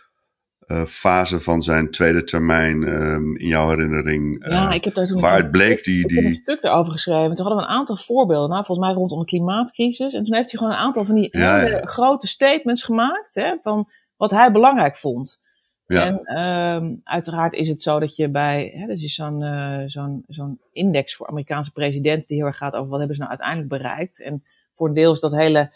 [0.86, 4.46] fase van zijn tweede termijn um, in jouw herinnering?
[4.48, 6.06] ja, ik heb daar toen waar het bleek die.
[6.06, 6.24] die...
[6.24, 7.34] Een stuk erover geschreven.
[7.34, 8.50] Toen hadden we een aantal voorbeelden.
[8.50, 10.14] Nou, volgens mij rondom de klimaatcrisis.
[10.14, 13.34] En toen heeft hij gewoon een aantal van die hele grote statements gemaakt.
[13.34, 15.40] Hè, van wat hij belangrijk vond.
[15.86, 16.06] Ja.
[16.06, 16.42] En
[16.82, 20.60] um, uiteraard is het zo dat je bij, hè, dus is zo'n uh, zo'n zo'n
[20.72, 24.22] index voor Amerikaanse presidenten die heel erg gaat over wat hebben ze nou uiteindelijk bereikt.
[24.22, 24.44] En
[24.74, 25.72] voor een deel is dat hele,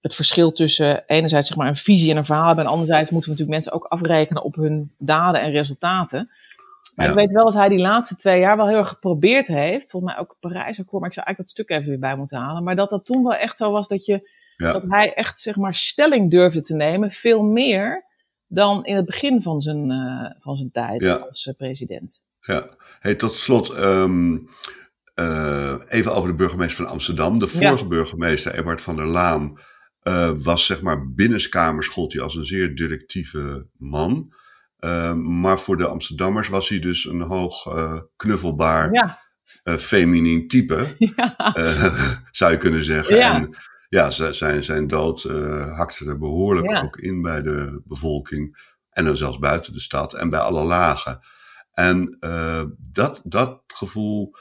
[0.00, 3.30] het verschil tussen enerzijds zeg maar een visie en een verhaal hebben en anderzijds moeten
[3.30, 6.30] we natuurlijk mensen ook afrekenen op hun daden en resultaten.
[6.94, 9.90] Maar ik weet wel dat hij die laatste twee jaar wel heel erg geprobeerd heeft.
[9.90, 12.62] Volgens mij ook Parijsakkoord, maar ik zou eigenlijk dat stuk even weer bij moeten halen.
[12.62, 15.74] Maar dat dat toen wel echt zo was dat, je, dat hij echt zeg maar
[15.74, 17.10] stelling durfde te nemen.
[17.10, 18.04] Veel meer
[18.46, 22.22] dan in het begin van zijn, uh, van zijn tijd als uh, president.
[22.40, 22.68] Ja,
[23.00, 23.78] hey, tot slot.
[23.78, 24.48] Um,
[25.14, 27.38] uh, even over de burgemeester van Amsterdam.
[27.38, 29.58] De vorige burgemeester, Ebert van der Laan,
[30.02, 34.32] uh, was zeg maar binnenkamers gold hij als een zeer directieve man.
[34.80, 37.68] Uh, maar voor de Amsterdammers was hij dus een hoog
[38.16, 39.18] knuffelbaar, ja.
[39.78, 41.34] feminien type, ja.
[42.30, 43.16] zou je kunnen zeggen.
[43.16, 43.34] Ja.
[43.34, 43.56] En
[43.88, 45.22] ja, zijn, zijn dood
[45.76, 48.68] hakte er behoorlijk ook in bij de bevolking.
[48.90, 51.20] En dan zelfs buiten de stad en bij alle lagen.
[51.72, 52.16] En
[52.78, 54.36] dat, dat gevoel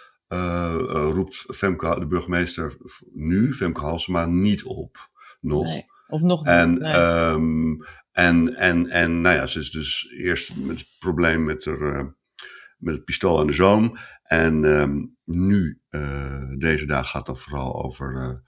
[0.87, 2.77] roept Femke, de burgemeester
[3.13, 5.08] nu, Femke Halsema, niet op.
[5.39, 5.63] Nog.
[5.63, 6.95] Nee, of nog en, niet.
[6.95, 7.77] Um,
[8.11, 12.05] en, en, en nou ja, ze is dus eerst met het probleem met, er, uh,
[12.77, 13.97] met het pistool aan de zoom.
[14.23, 18.41] En um, nu, uh, deze dag, gaat het vooral over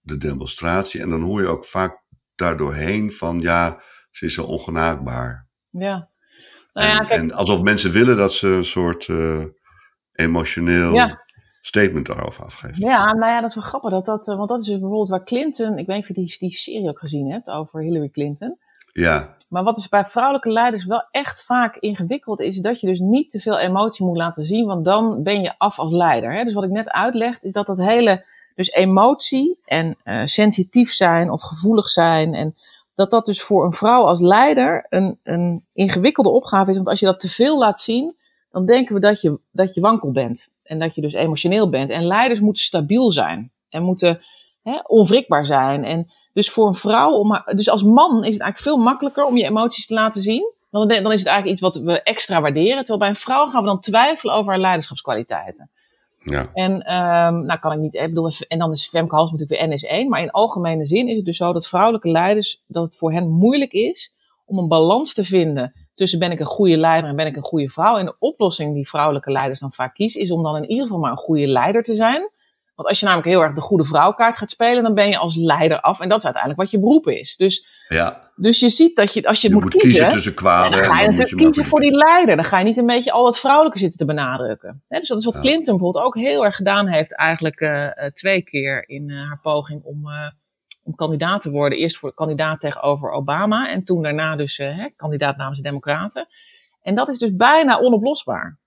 [0.00, 1.00] de demonstratie.
[1.00, 2.02] En dan hoor je ook vaak
[2.34, 5.48] daardoorheen van ja, ze is zo ongenaakbaar.
[5.70, 6.10] Ja.
[6.72, 9.08] Nou ja en, en, alsof mensen willen dat ze een soort
[10.12, 10.94] emotioneel.
[10.94, 11.26] Ja
[11.68, 12.76] statement daarover afgeeft.
[12.76, 13.90] Ja, nou ja, dat is wel grappig.
[13.90, 16.14] Dat dat, eh, want dat is dus bijvoorbeeld waar Clinton, ik weet niet of je
[16.14, 18.58] die, die serie ook gezien hebt over Hillary Clinton.
[18.92, 19.34] Ja.
[19.48, 23.30] Maar wat dus bij vrouwelijke leiders wel echt vaak ingewikkeld is, dat je dus niet
[23.30, 26.32] te veel emotie moet laten zien, want dan ben je af als leider.
[26.32, 26.44] Hè?
[26.44, 31.30] Dus wat ik net uitleg, is dat dat hele, dus emotie en uh, sensitief zijn
[31.30, 32.54] of gevoelig zijn en
[32.94, 36.76] dat dat dus voor een vrouw als leider een, een ingewikkelde opgave is.
[36.76, 38.16] Want als je dat te veel laat zien,
[38.50, 40.48] dan denken we dat je, dat je wankel bent.
[40.68, 41.90] En dat je dus emotioneel bent.
[41.90, 43.52] En leiders moeten stabiel zijn.
[43.68, 44.20] En moeten
[44.62, 45.84] hè, onwrikbaar zijn.
[45.84, 49.36] En dus voor een vrouw, om, dus als man is het eigenlijk veel makkelijker om
[49.36, 50.52] je emoties te laten zien.
[50.70, 52.78] Dan, dan is het eigenlijk iets wat we extra waarderen.
[52.78, 55.70] Terwijl bij een vrouw gaan we dan twijfelen over haar leiderschapskwaliteiten.
[56.24, 56.50] Ja.
[56.52, 60.04] En um, nou kan ik niet, ik bedoel, en dan is Femke Hals natuurlijk weer
[60.04, 60.08] NS1.
[60.08, 63.28] Maar in algemene zin is het dus zo dat vrouwelijke leiders, dat het voor hen
[63.28, 64.14] moeilijk is
[64.44, 67.42] om een balans te vinden tussen ben ik een goede leider en ben ik een
[67.42, 67.96] goede vrouw.
[67.96, 71.00] En de oplossing die vrouwelijke leiders dan vaak kiezen, is om dan in ieder geval
[71.00, 72.30] maar een goede leider te zijn.
[72.74, 75.36] Want als je namelijk heel erg de goede vrouwkaart gaat spelen, dan ben je als
[75.36, 76.00] leider af.
[76.00, 77.36] En dat is uiteindelijk wat je beroep is.
[77.36, 78.30] Dus, ja.
[78.36, 80.84] dus je ziet dat je, als je, je moet, moet kiezen, kiezen tussen kwaad dan
[80.84, 82.36] ga je natuurlijk kiezen voor die leider.
[82.36, 84.82] Dan ga je niet een beetje al het vrouwelijke zitten te benadrukken.
[84.88, 88.88] dus dat is wat Clinton bijvoorbeeld ook heel erg gedaan heeft, eigenlijk uh, twee keer
[88.88, 90.06] in uh, haar poging om.
[90.06, 90.26] Uh,
[90.88, 91.78] om kandidaat te worden.
[91.78, 96.28] Eerst voor kandidaat tegenover Obama en toen daarna dus uh, hè, kandidaat namens de Democraten.
[96.82, 98.58] En dat is dus bijna onoplosbaar.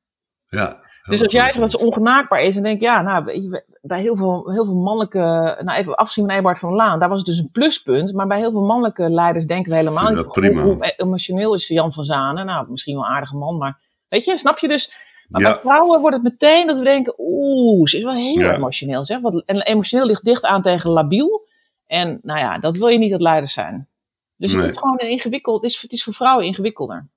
[0.48, 0.90] Ja.
[1.04, 3.24] Dus als jij zegt dat ze ongenaakbaar is, dan denk ik, ja, nou,
[3.82, 7.18] bij heel veel, heel veel mannelijke, nou even afzien van Ebert van Laan, daar was
[7.18, 8.14] het dus een pluspunt.
[8.14, 10.28] Maar bij heel veel mannelijke leiders denken we helemaal niet.
[10.28, 10.62] Prima.
[10.62, 12.46] Hoe, emotioneel is Jan van Zanen?
[12.46, 14.94] Nou, misschien wel een aardige man, maar weet je, snap je dus?
[15.28, 19.06] Maar bij vrouwen wordt het meteen dat we denken, oeh, ze is wel heel emotioneel.
[19.06, 19.20] Zeg.
[19.46, 21.50] En emotioneel ligt dicht aan tegen labiel.
[21.92, 23.88] En nou ja, dat wil je niet dat leiders zijn.
[24.36, 27.10] Dus het is gewoon een ingewikkeld, het is, het is voor vrouwen ingewikkelder.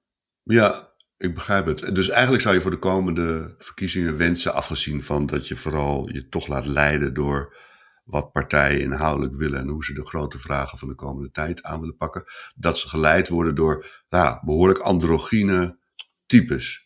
[0.42, 1.94] Ja, ik begrijp het.
[1.94, 6.28] Dus eigenlijk zou je voor de komende verkiezingen wensen, afgezien van dat je vooral je
[6.28, 7.56] toch laat leiden door
[8.04, 11.80] wat partijen inhoudelijk willen en hoe ze de grote vragen van de komende tijd aan
[11.80, 15.78] willen pakken, dat ze geleid worden door ja, behoorlijk androgyne
[16.26, 16.83] types.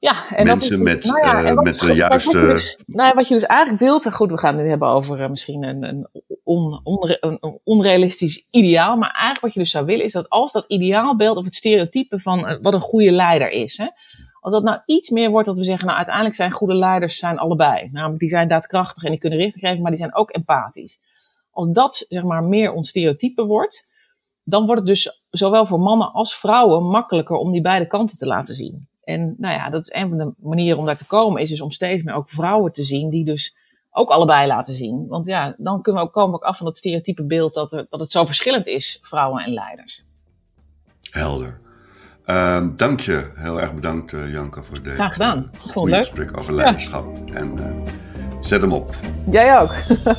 [0.00, 2.38] Ja, en mensen dat is, met, nou ja, uh, met de juiste.
[2.38, 4.70] Wat je, dus, nou ja, wat je dus eigenlijk wilt, goed, we gaan het nu
[4.70, 6.08] hebben over uh, misschien een, een,
[6.44, 8.96] on, onre, een, onrealistisch ideaal.
[8.96, 12.20] Maar eigenlijk wat je dus zou willen, is dat als dat ideaalbeeld of het stereotype
[12.20, 13.86] van uh, wat een goede leider is, hè,
[14.40, 17.38] als dat nou iets meer wordt dat we zeggen, nou uiteindelijk zijn goede leiders zijn
[17.38, 17.88] allebei.
[17.92, 20.98] Namelijk, die zijn daadkrachtig en die kunnen richting geven, maar die zijn ook empathisch.
[21.50, 23.88] Als dat zeg maar meer ons stereotype wordt,
[24.44, 28.26] dan wordt het dus zowel voor mannen als vrouwen makkelijker om die beide kanten te
[28.26, 28.88] laten zien.
[29.10, 31.60] En nou ja, dat is een van de manieren om daar te komen, is dus
[31.60, 33.56] om steeds meer ook vrouwen te zien die dus
[33.90, 35.06] ook allebei laten zien.
[35.08, 37.86] Want ja, dan kunnen we ook, komen ook af van dat stereotype beeld dat, er,
[37.90, 40.04] dat het zo verschillend is, vrouwen en leiders.
[41.10, 41.60] Helder.
[42.26, 45.50] Uh, dank je, heel erg bedankt uh, Janka voor deze Graag gedaan.
[45.54, 47.06] Uh, goede gesprek over leiderschap.
[47.32, 47.64] En uh,
[48.40, 48.94] zet hem op.
[49.30, 49.74] Jij ook.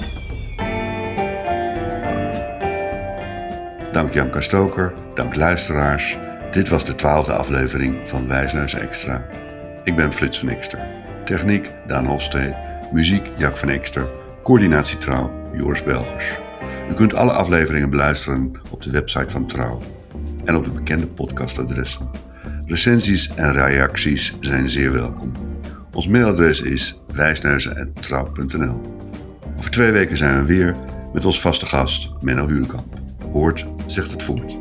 [3.94, 6.18] dank Janka Stoker, dank luisteraars.
[6.52, 9.28] Dit was de twaalfde aflevering van Wijsneus Extra.
[9.84, 10.80] Ik ben Frits van Ekster.
[11.26, 12.56] Techniek Daan Hofstee.
[12.92, 14.08] Muziek Jack van Ekster.
[14.44, 16.40] Coördinatie Trouw Joris Belgers.
[16.90, 19.82] U kunt alle afleveringen beluisteren op de website van Trouw
[20.46, 22.10] en op de bekende podcastadressen.
[22.66, 25.32] Recensies en reacties zijn zeer welkom.
[25.94, 28.82] Ons mailadres is wijsneuzen.trouw.nl
[29.58, 30.76] Over twee weken zijn we weer
[31.14, 33.00] met ons vaste gast Menno Huurkamp.
[33.32, 34.61] Hoort zegt het voort.